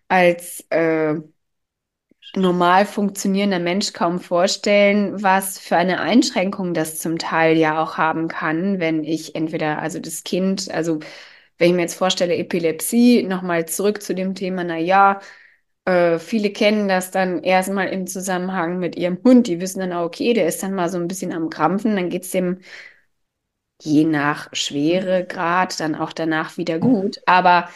[0.08, 1.16] als äh,
[2.36, 8.28] normal funktionierender Mensch kaum vorstellen, was für eine Einschränkung das zum Teil ja auch haben
[8.28, 11.00] kann, wenn ich entweder, also das Kind, also
[11.58, 15.20] wenn ich mir jetzt vorstelle, Epilepsie, nochmal zurück zu dem Thema, na ja,
[15.86, 19.48] äh, viele kennen das dann erstmal im Zusammenhang mit ihrem Hund.
[19.48, 22.24] Die wissen dann, okay, der ist dann mal so ein bisschen am Krampfen, dann geht
[22.24, 22.60] es dem
[23.82, 27.20] je nach Schweregrad dann auch danach wieder gut.
[27.26, 27.70] Aber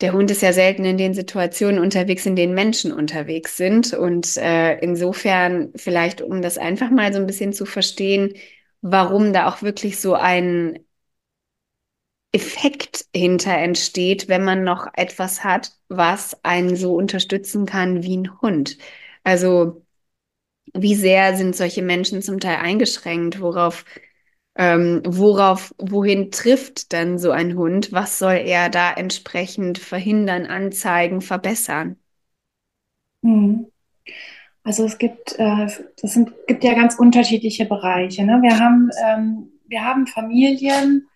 [0.00, 3.92] der Hund ist ja selten in den Situationen unterwegs, in denen Menschen unterwegs sind.
[3.92, 8.34] Und äh, insofern vielleicht, um das einfach mal so ein bisschen zu verstehen,
[8.82, 10.78] warum da auch wirklich so ein
[12.34, 18.40] Effekt hinter entsteht, wenn man noch etwas hat, was einen so unterstützen kann wie ein
[18.42, 18.76] Hund.
[19.22, 19.84] Also
[20.74, 23.40] wie sehr sind solche Menschen zum Teil eingeschränkt?
[23.40, 23.84] Worauf,
[24.56, 27.92] ähm, worauf, wohin trifft dann so ein Hund?
[27.92, 31.96] Was soll er da entsprechend verhindern, anzeigen, verbessern?
[33.22, 33.66] Hm.
[34.64, 38.24] Also es gibt, äh, das sind, gibt ja ganz unterschiedliche Bereiche.
[38.24, 38.40] Ne?
[38.42, 41.08] Wir haben, ähm, wir haben Familien,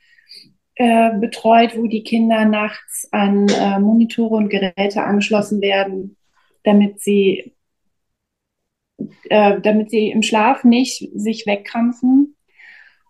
[0.80, 6.16] äh, betreut, wo die Kinder nachts an äh, Monitore und Geräte angeschlossen werden,
[6.62, 7.52] damit sie,
[9.28, 12.36] äh, damit sie im Schlaf nicht sich wegkrampfen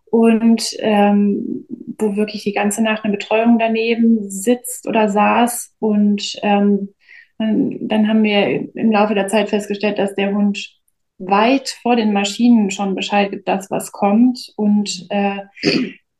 [0.06, 1.66] und ähm,
[1.98, 6.94] wo wirklich die ganze Nacht eine Betreuung daneben sitzt oder saß und ähm,
[7.36, 10.74] dann, haben wir im Laufe der Zeit festgestellt, dass der Hund
[11.18, 15.40] weit vor den Maschinen schon Bescheid gibt, das was kommt und äh,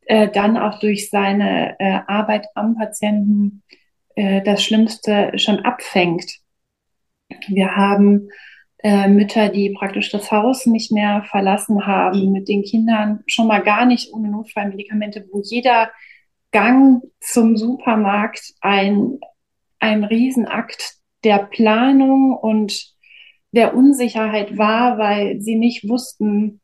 [0.08, 3.62] äh, dann auch durch seine äh, Arbeit am Patienten
[4.16, 6.38] äh, das Schlimmste schon abfängt.
[7.46, 8.30] Wir haben
[8.78, 13.62] äh, Mütter, die praktisch das Haus nicht mehr verlassen haben, mit den Kindern schon mal
[13.62, 15.90] gar nicht ohne Notfallmedikamente, wo jeder
[16.52, 19.18] Gang zum Supermarkt ein,
[19.78, 22.94] ein Riesenakt der Planung und
[23.52, 26.62] der Unsicherheit war, weil sie nicht wussten,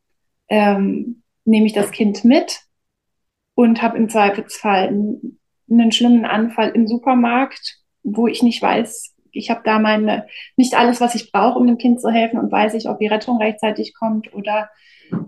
[0.49, 2.65] ähm, nehme ich das Kind mit
[3.55, 4.87] und habe im Zweifelsfall
[5.69, 11.01] einen, schlimmen Anfall im Supermarkt, wo ich nicht weiß, ich habe da meine nicht alles,
[11.01, 13.93] was ich brauche, um dem Kind zu helfen und weiß ich, ob die Rettung rechtzeitig
[13.93, 14.69] kommt oder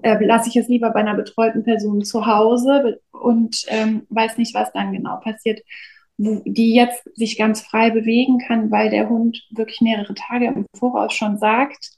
[0.02, 4.56] äh, lasse ich es lieber bei einer betreuten Person zu Hause und ähm, weiß nicht,
[4.56, 5.62] was dann genau passiert,
[6.18, 10.66] wo, die jetzt sich ganz frei bewegen kann, weil der Hund wirklich mehrere Tage im
[10.74, 11.98] Voraus schon sagt,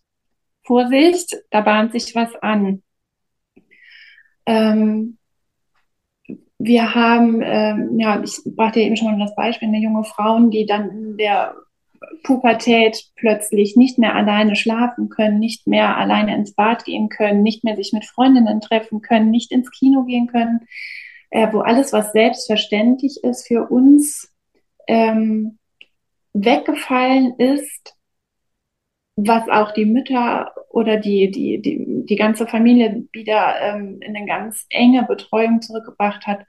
[0.64, 2.84] Vorsicht, da bahnt sich was an.
[4.46, 5.19] Ähm,
[6.60, 10.52] wir haben, ähm, ja, ich brachte ja eben schon mal das Beispiel, eine junge Frauen,
[10.52, 11.56] die dann in der
[12.24, 17.64] Pubertät plötzlich nicht mehr alleine schlafen können, nicht mehr alleine ins Bad gehen können, nicht
[17.64, 20.68] mehr sich mit Freundinnen treffen können, nicht ins Kino gehen können,
[21.30, 24.30] äh, wo alles, was selbstverständlich ist für uns,
[24.88, 25.60] ähm,
[26.34, 27.96] weggefallen ist,
[29.28, 34.26] was auch die Mütter oder die, die, die, die ganze Familie wieder ähm, in eine
[34.26, 36.46] ganz enge Betreuung zurückgebracht hat,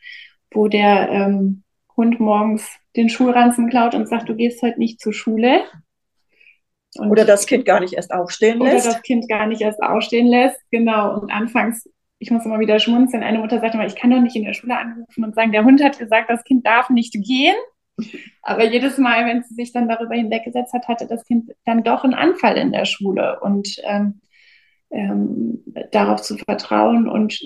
[0.53, 1.63] wo der ähm,
[1.97, 5.63] Hund morgens den Schulranzen klaut und sagt, du gehst heute nicht zur Schule.
[6.97, 8.87] Und oder das Kind gar nicht erst aufstehen lässt.
[8.87, 11.21] Oder das Kind gar nicht erst aufstehen lässt, genau.
[11.21, 14.37] Und anfangs, ich muss immer wieder schmunzeln, eine Mutter sagt immer, ich kann doch nicht
[14.37, 17.57] in der Schule anrufen und sagen, der Hund hat gesagt, das Kind darf nicht gehen.
[18.43, 22.05] Aber jedes Mal, wenn sie sich dann darüber hinweggesetzt hat, hatte das Kind dann doch
[22.05, 23.41] einen Anfall in der Schule.
[23.41, 24.21] Und ähm,
[24.91, 27.41] ähm, darauf zu vertrauen und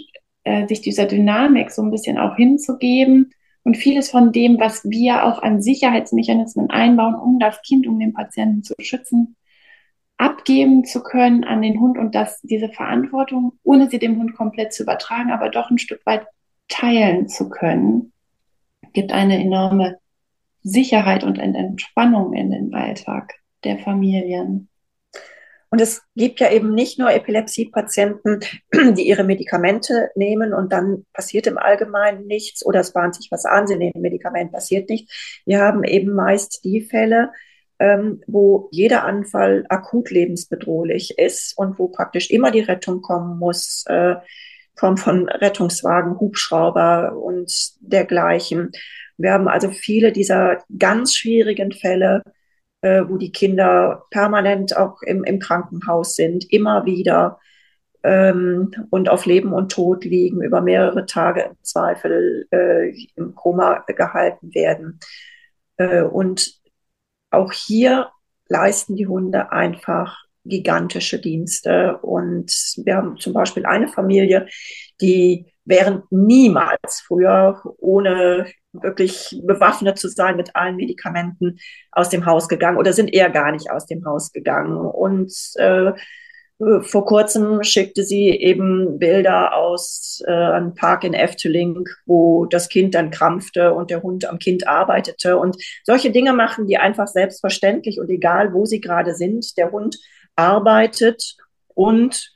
[0.45, 3.31] äh, sich dieser Dynamik so ein bisschen auch hinzugeben
[3.62, 8.12] und vieles von dem, was wir auch an Sicherheitsmechanismen einbauen, um das Kind, um den
[8.12, 9.37] Patienten zu schützen,
[10.17, 14.73] abgeben zu können an den Hund und dass diese Verantwortung, ohne sie dem Hund komplett
[14.73, 16.27] zu übertragen, aber doch ein Stück weit
[16.69, 18.12] teilen zu können,
[18.93, 19.99] gibt eine enorme
[20.64, 24.68] Sicherheit und Entspannung in den Alltag der Familien.
[25.70, 28.40] Und es gibt ja eben nicht nur Epilepsiepatienten,
[28.96, 33.44] die ihre Medikamente nehmen und dann passiert im Allgemeinen nichts oder es bahnt sich was
[33.44, 35.42] an, sie nehmen Medikament, passiert nichts.
[35.44, 37.33] Wir haben eben meist die Fälle,
[37.81, 43.85] ähm, wo jeder Anfall akut lebensbedrohlich ist und wo praktisch immer die Rettung kommen muss,
[43.88, 44.15] äh,
[44.77, 48.71] Form von Rettungswagen, Hubschrauber und dergleichen.
[49.17, 52.23] Wir haben also viele dieser ganz schwierigen Fälle,
[52.83, 57.38] äh, wo die Kinder permanent auch im, im Krankenhaus sind, immer wieder
[58.02, 63.85] ähm, und auf Leben und Tod liegen, über mehrere Tage im Zweifel äh, im Koma
[63.87, 65.00] gehalten werden.
[65.79, 66.60] Äh, und
[67.31, 68.10] auch hier
[68.48, 71.99] leisten die Hunde einfach gigantische Dienste.
[71.99, 72.53] Und
[72.85, 74.47] wir haben zum Beispiel eine Familie,
[75.01, 81.59] die wären niemals früher ohne wirklich bewaffnet zu sein mit allen Medikamenten
[81.92, 84.77] aus dem Haus gegangen oder sind eher gar nicht aus dem Haus gegangen.
[84.77, 85.92] Und äh,
[86.83, 92.95] vor kurzem schickte sie eben Bilder aus äh, einem Park in Efteling, wo das Kind
[92.95, 95.37] dann krampfte und der Hund am Kind arbeitete.
[95.37, 99.99] Und solche Dinge machen die einfach selbstverständlich und egal, wo sie gerade sind, der Hund
[100.37, 101.37] arbeitet
[101.68, 102.32] und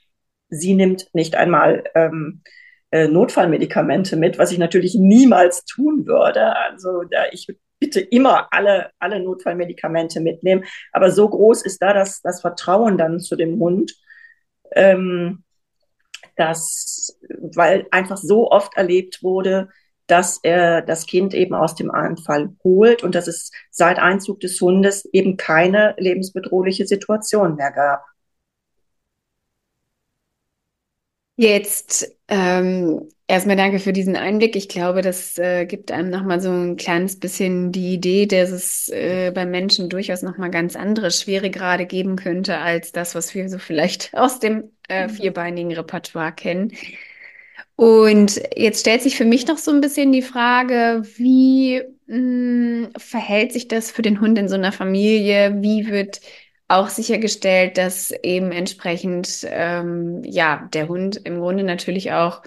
[0.48, 2.42] sie nimmt nicht einmal ähm,
[2.90, 6.56] äh, Notfallmedikamente mit, was ich natürlich niemals tun würde.
[6.56, 7.46] Also da ich
[7.78, 10.64] bitte immer alle, alle Notfallmedikamente mitnehmen.
[10.92, 13.94] Aber so groß ist da das, das Vertrauen dann zu dem Hund,
[14.72, 15.44] ähm,
[16.36, 19.68] dass, weil einfach so oft erlebt wurde,
[20.08, 24.60] dass er das Kind eben aus dem Anfall holt und dass es seit Einzug des
[24.60, 28.04] Hundes eben keine lebensbedrohliche Situation mehr gab.
[31.40, 34.56] Jetzt ähm, erstmal danke für diesen Einblick.
[34.56, 38.88] Ich glaube, das äh, gibt einem nochmal so ein kleines bisschen die Idee, dass es
[38.88, 43.58] äh, beim Menschen durchaus nochmal ganz andere Schweregrade geben könnte, als das, was wir so
[43.58, 45.10] vielleicht aus dem äh, mhm.
[45.10, 46.72] vierbeinigen Repertoire kennen.
[47.78, 52.88] Und jetzt stellt sich für mich noch so ein bisschen die Frage, wie mh, hm,
[52.96, 55.58] verhält sich das für den Hund in so einer Familie?
[55.62, 56.20] Wie wird
[56.66, 62.42] auch sichergestellt, dass eben entsprechend ähm, ja der Hund im Grunde natürlich auch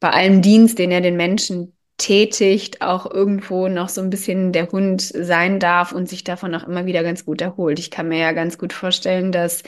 [0.00, 4.70] bei allem Dienst, den er den Menschen tätigt, auch irgendwo noch so ein bisschen der
[4.72, 7.78] Hund sein darf und sich davon auch immer wieder ganz gut erholt.
[7.78, 9.64] Ich kann mir ja ganz gut vorstellen, dass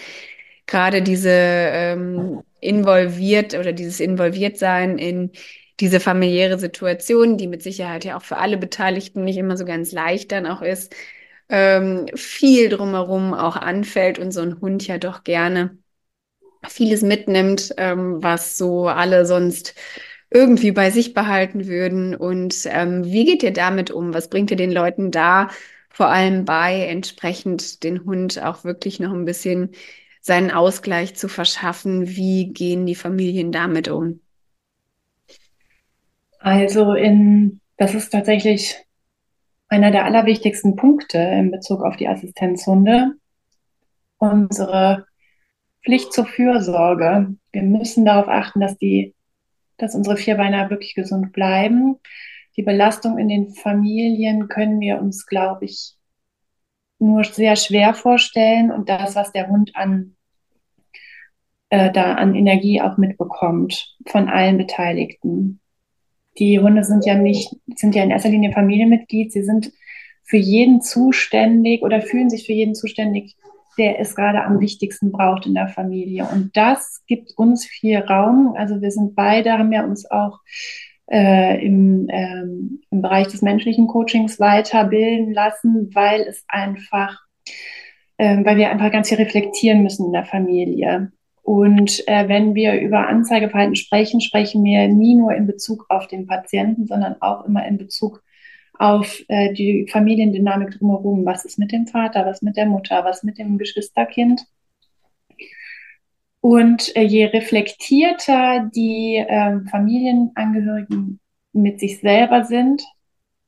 [0.67, 5.31] gerade diese ähm, involviert oder dieses Involviertsein in
[5.81, 9.93] diese familiäre Situation, die mit Sicherheit ja auch für alle Beteiligten nicht immer so ganz
[9.93, 10.95] leicht dann auch ist,
[11.49, 15.79] ähm, viel drumherum auch anfällt und so ein Hund ja doch gerne
[16.69, 19.75] vieles mitnimmt, ähm, was so alle sonst
[20.31, 22.15] irgendwie bei sich behalten würden.
[22.17, 24.15] Und ähm, wie geht ihr damit um?
[24.15, 25.49] Was bringt ihr den Leuten da
[25.91, 29.71] vor allem bei, entsprechend den Hund auch wirklich noch ein bisschen
[30.25, 32.09] seinen Ausgleich zu verschaffen?
[32.09, 34.21] Wie gehen die Familien damit um?
[36.39, 38.75] Also in, das ist tatsächlich
[39.69, 43.13] einer der allerwichtigsten Punkte in Bezug auf die Assistenzhunde.
[44.17, 45.07] Unsere
[45.85, 47.35] Pflicht zur Fürsorge.
[47.53, 49.15] Wir müssen darauf achten, dass die,
[49.77, 51.97] dass unsere Vierbeiner wirklich gesund bleiben.
[52.57, 55.94] Die Belastung in den Familien können wir uns, glaube ich,
[56.99, 60.15] nur sehr schwer vorstellen und das, was der Hund an
[61.75, 65.61] äh, da an Energie auch mitbekommt von allen Beteiligten.
[66.39, 69.33] Die Hunde sind ja nicht, sind ja in erster Linie Familienmitglied.
[69.33, 69.73] Sie sind
[70.23, 73.37] für jeden zuständig oder fühlen sich für jeden zuständig,
[73.77, 76.29] der es gerade am wichtigsten braucht in der Familie.
[76.31, 78.55] Und das gibt uns viel Raum.
[78.57, 80.41] Also wir sind beide, haben ja uns auch
[81.11, 87.21] äh, im, ähm, im Bereich des menschlichen Coachings weiterbilden lassen, weil es einfach,
[88.17, 91.13] äh, weil wir einfach ganz viel reflektieren müssen in der Familie.
[91.43, 96.27] Und äh, wenn wir über Anzeigeverhalten sprechen, sprechen wir nie nur in Bezug auf den
[96.27, 98.23] Patienten, sondern auch immer in Bezug
[98.79, 101.27] auf äh, die Familiendynamik drumherum.
[101.27, 104.47] Was ist mit dem Vater, was mit der Mutter, was mit dem Geschwisterkind?
[106.45, 111.19] Und äh, je reflektierter die äh, Familienangehörigen
[111.55, 112.83] mit sich selber sind,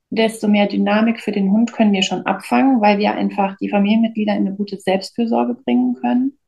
[0.08, 4.32] desto mehr Dynamik für den Hund können wir schon abfangen, weil wir einfach die Familienmitglieder
[4.34, 6.38] in eine gute Selbstfürsorge bringen können.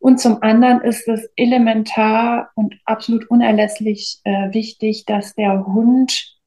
[0.00, 6.40] Und zum anderen ist es elementar und absolut unerlässlich äh, wichtig, dass der Hund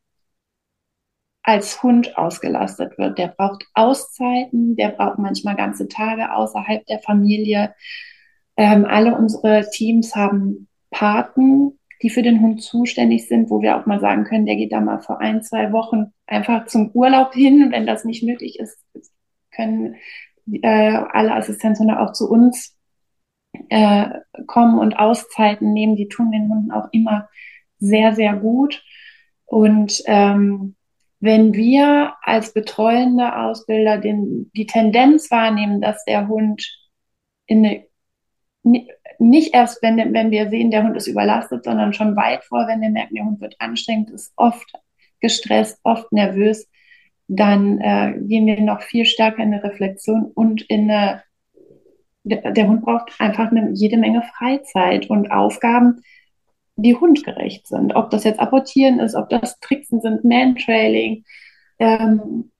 [1.41, 3.17] als Hund ausgelastet wird.
[3.17, 7.73] Der braucht Auszeiten, der braucht manchmal ganze Tage außerhalb der Familie.
[8.59, 13.85] Ähm, alle unsere Teams haben Paten, die für den Hund zuständig sind, wo wir auch
[13.85, 17.69] mal sagen können, der geht da mal für ein, zwei Wochen einfach zum Urlaub hin.
[17.71, 18.77] Wenn das nicht nötig ist,
[19.55, 19.95] können
[20.51, 22.75] äh, alle Assistenzhunde auch zu uns
[23.69, 24.09] äh,
[24.45, 27.29] kommen und Auszeiten nehmen, die tun den Hunden auch immer
[27.77, 28.83] sehr, sehr gut.
[29.45, 30.75] Und ähm,
[31.21, 36.67] wenn wir als betreuende Ausbilder den, die Tendenz wahrnehmen, dass der Hund
[37.45, 37.88] in eine,
[38.63, 42.81] nicht erst, wenn, wenn wir sehen, der Hund ist überlastet, sondern schon weit vor, wenn
[42.81, 44.71] wir merken, der Hund wird anstrengend, ist oft
[45.19, 46.67] gestresst, oft nervös,
[47.27, 51.23] dann äh, gehen wir noch viel stärker in eine Reflexion und in eine
[52.23, 56.01] der, der Hund braucht einfach eine, jede Menge Freizeit und Aufgaben,
[56.75, 57.95] die hundgerecht sind.
[57.95, 61.23] Ob das jetzt Apportieren ist, ob das Tricksen sind, Mantrailing,
[61.79, 62.51] ähm,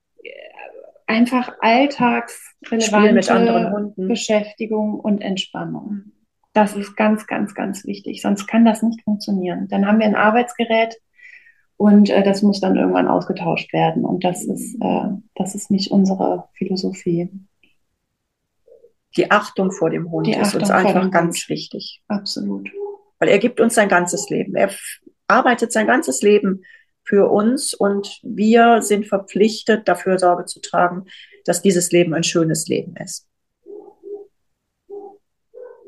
[1.10, 6.12] einfach alltagsrelevante Beschäftigung und Entspannung.
[6.52, 8.22] Das ist ganz, ganz, ganz wichtig.
[8.22, 9.66] Sonst kann das nicht funktionieren.
[9.68, 10.96] Dann haben wir ein Arbeitsgerät
[11.76, 14.04] und äh, das muss dann irgendwann ausgetauscht werden.
[14.04, 17.28] Und das ist, äh, das ist nicht unsere Philosophie.
[19.16, 22.02] Die Achtung vor dem Hund Die ist Achtung uns einfach ganz wichtig.
[22.06, 22.70] Absolut.
[23.18, 24.54] Weil er gibt uns sein ganzes Leben.
[24.54, 24.70] Er
[25.26, 26.62] arbeitet sein ganzes Leben
[27.04, 31.06] für uns und wir sind verpflichtet, dafür Sorge zu tragen,
[31.44, 33.26] dass dieses Leben ein schönes Leben ist.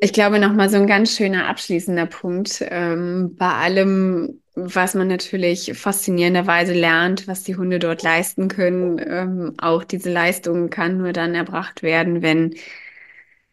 [0.00, 5.78] Ich glaube, nochmal so ein ganz schöner abschließender Punkt ähm, bei allem, was man natürlich
[5.78, 8.98] faszinierenderweise lernt, was die Hunde dort leisten können.
[8.98, 12.56] Ähm, auch diese Leistung kann nur dann erbracht werden, wenn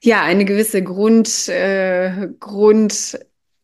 [0.01, 2.29] ja eine gewisse Grund, äh,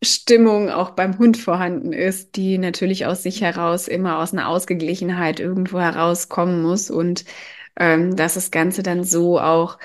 [0.06, 5.40] Grundstimmung auch beim Hund vorhanden ist, die natürlich aus sich heraus immer aus einer Ausgeglichenheit
[5.40, 7.24] irgendwo herauskommen muss und
[7.76, 9.78] ähm, dass das Ganze dann so auch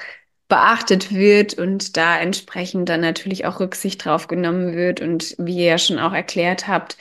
[0.48, 5.02] beachtet wird und da entsprechend dann natürlich auch Rücksicht drauf genommen wird.
[5.02, 6.98] Und wie ihr ja schon auch erklärt habt,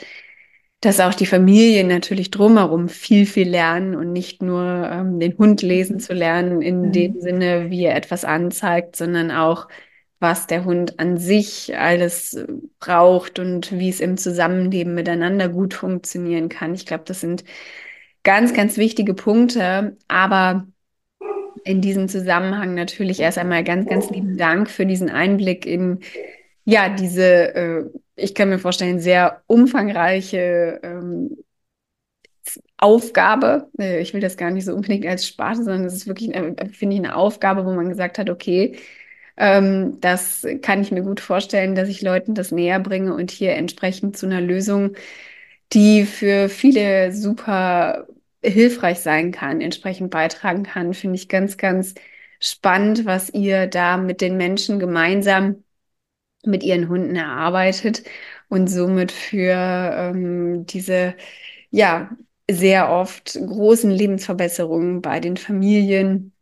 [0.81, 5.61] dass auch die Familien natürlich drumherum viel, viel lernen und nicht nur ähm, den Hund
[5.61, 6.93] lesen zu lernen in mhm.
[6.93, 9.69] dem Sinne, wie er etwas anzeigt, sondern auch,
[10.21, 12.39] was der Hund an sich alles
[12.79, 16.75] braucht und wie es im Zusammenleben miteinander gut funktionieren kann.
[16.75, 17.45] Ich glaube, das sind
[18.23, 19.97] ganz, ganz wichtige Punkte.
[20.09, 20.67] Aber
[21.65, 26.01] in diesem Zusammenhang natürlich erst einmal ganz, ganz lieben Dank für diesen Einblick in
[26.65, 27.85] ja diese, äh,
[28.17, 31.37] ich kann mir vorstellen, sehr umfangreiche ähm,
[32.79, 33.71] Aufgabe.
[33.79, 36.55] Äh, ich will das gar nicht so unbedingt als Sparte, sondern es ist wirklich, äh,
[36.71, 38.77] finde ich, eine Aufgabe, wo man gesagt hat, okay,
[39.37, 43.55] ähm, das kann ich mir gut vorstellen, dass ich Leuten das näher bringe und hier
[43.55, 44.95] entsprechend zu einer Lösung,
[45.73, 48.07] die für viele super
[48.43, 51.95] hilfreich sein kann, entsprechend beitragen kann, finde ich ganz, ganz
[52.41, 55.65] spannend, was ihr da mit den Menschen gemeinsam
[56.45, 58.03] mit ihren Hunden erarbeitet
[58.49, 61.15] und somit für ähm, diese,
[61.71, 62.11] ja,
[62.51, 66.33] sehr oft großen Lebensverbesserungen bei den Familien,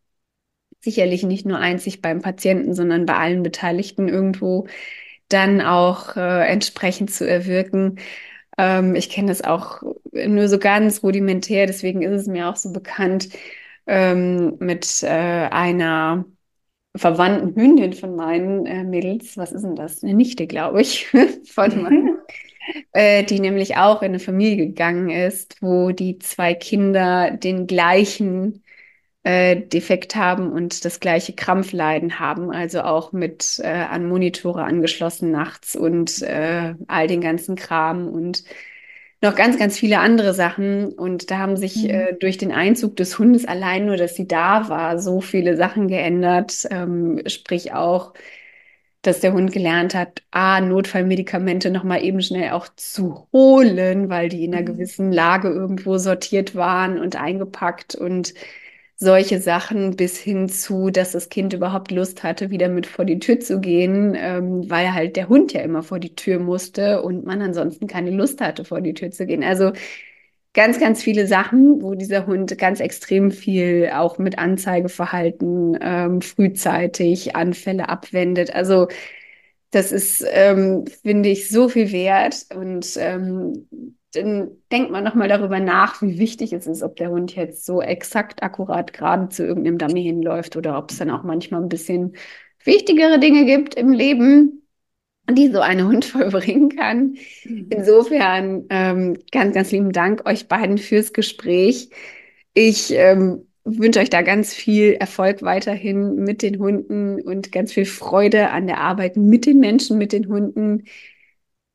[0.89, 4.66] sicherlich nicht nur einzig beim Patienten, sondern bei allen Beteiligten irgendwo
[5.28, 7.99] dann auch äh, entsprechend zu erwirken.
[8.59, 9.82] Ähm, ich kenne das auch
[10.12, 13.28] nur so ganz rudimentär, deswegen ist es mir auch so bekannt
[13.86, 16.24] ähm, mit äh, einer
[16.97, 19.36] verwandten Hündin von meinen äh, Mädels.
[19.36, 20.03] Was ist denn das?
[20.03, 21.07] Eine Nichte, glaube ich,
[21.45, 22.18] von meinen.
[22.93, 28.62] Äh, die nämlich auch in eine Familie gegangen ist, wo die zwei Kinder den gleichen
[29.29, 35.31] äh, Defekt haben und das gleiche Krampfleiden haben, also auch mit äh, an Monitore angeschlossen
[35.31, 38.45] nachts und äh, all den ganzen Kram und
[39.20, 40.95] noch ganz, ganz viele andere Sachen.
[40.95, 41.91] Und da haben sich mhm.
[41.91, 45.89] äh, durch den Einzug des Hundes allein nur, dass sie da war, so viele Sachen
[45.89, 46.66] geändert.
[46.70, 48.14] Ähm, sprich auch,
[49.03, 54.45] dass der Hund gelernt hat, A, Notfallmedikamente nochmal eben schnell auch zu holen, weil die
[54.47, 54.72] in einer mhm.
[54.72, 58.33] gewissen Lage irgendwo sortiert waren und eingepackt und
[59.01, 63.21] solche Sachen bis hin zu, dass das Kind überhaupt Lust hatte, wieder mit vor die
[63.21, 67.25] Tür zu gehen, ähm, weil halt der Hund ja immer vor die Tür musste und
[67.25, 69.45] man ansonsten keine Lust hatte, vor die Tür zu gehen.
[69.45, 69.73] Also
[70.55, 77.37] ganz, ganz viele Sachen, wo dieser Hund ganz extrem viel auch mit Anzeigeverhalten ähm, frühzeitig
[77.37, 78.55] Anfälle abwendet.
[78.55, 78.89] Also
[79.71, 83.69] das ist, ähm, finde ich, so viel wert und ähm,
[84.13, 87.83] dann denkt man nochmal darüber nach, wie wichtig es ist, ob der Hund jetzt so
[87.83, 92.17] exakt akkurat gerade zu irgendeinem Dummy hinläuft oder ob es dann auch manchmal ein bisschen
[92.65, 94.63] wichtigere Dinge gibt im Leben,
[95.31, 97.17] die so ein Hund vollbringen kann.
[97.45, 97.67] Mhm.
[97.71, 101.91] Insofern ähm, ganz, ganz lieben Dank euch beiden fürs Gespräch.
[102.55, 107.85] Ich ähm, wünsche euch da ganz viel Erfolg weiterhin mit den Hunden und ganz viel
[107.85, 110.85] Freude an der Arbeit mit den Menschen, mit den Hunden.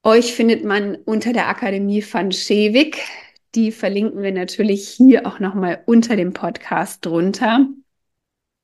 [0.05, 2.97] Euch findet man unter der Akademie van Schewig.
[3.55, 7.67] Die verlinken wir natürlich hier auch nochmal unter dem Podcast drunter,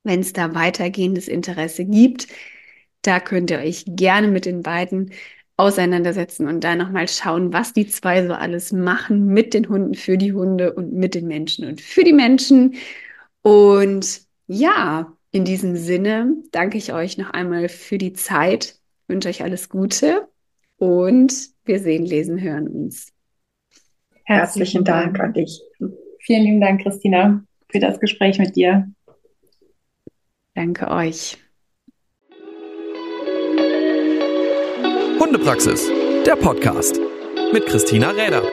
[0.03, 2.27] wenn es da weitergehendes Interesse gibt.
[3.03, 5.13] Da könnt ihr euch gerne mit den beiden
[5.55, 10.17] auseinandersetzen und da nochmal schauen, was die zwei so alles machen mit den Hunden, für
[10.17, 12.75] die Hunde und mit den Menschen und für die Menschen.
[13.43, 18.77] Und ja, in diesem Sinne danke ich euch noch einmal für die Zeit,
[19.07, 20.27] wünsche euch alles Gute
[20.79, 23.13] und wir sehen, lesen, hören uns.
[24.23, 25.61] Herzlichen, Dank an dich.
[26.19, 28.89] Vielen lieben Dank, Christina, für das Gespräch mit dir.
[30.55, 31.37] Danke euch.
[35.19, 35.89] Hundepraxis,
[36.25, 36.99] der Podcast
[37.53, 38.43] mit Christina Räder.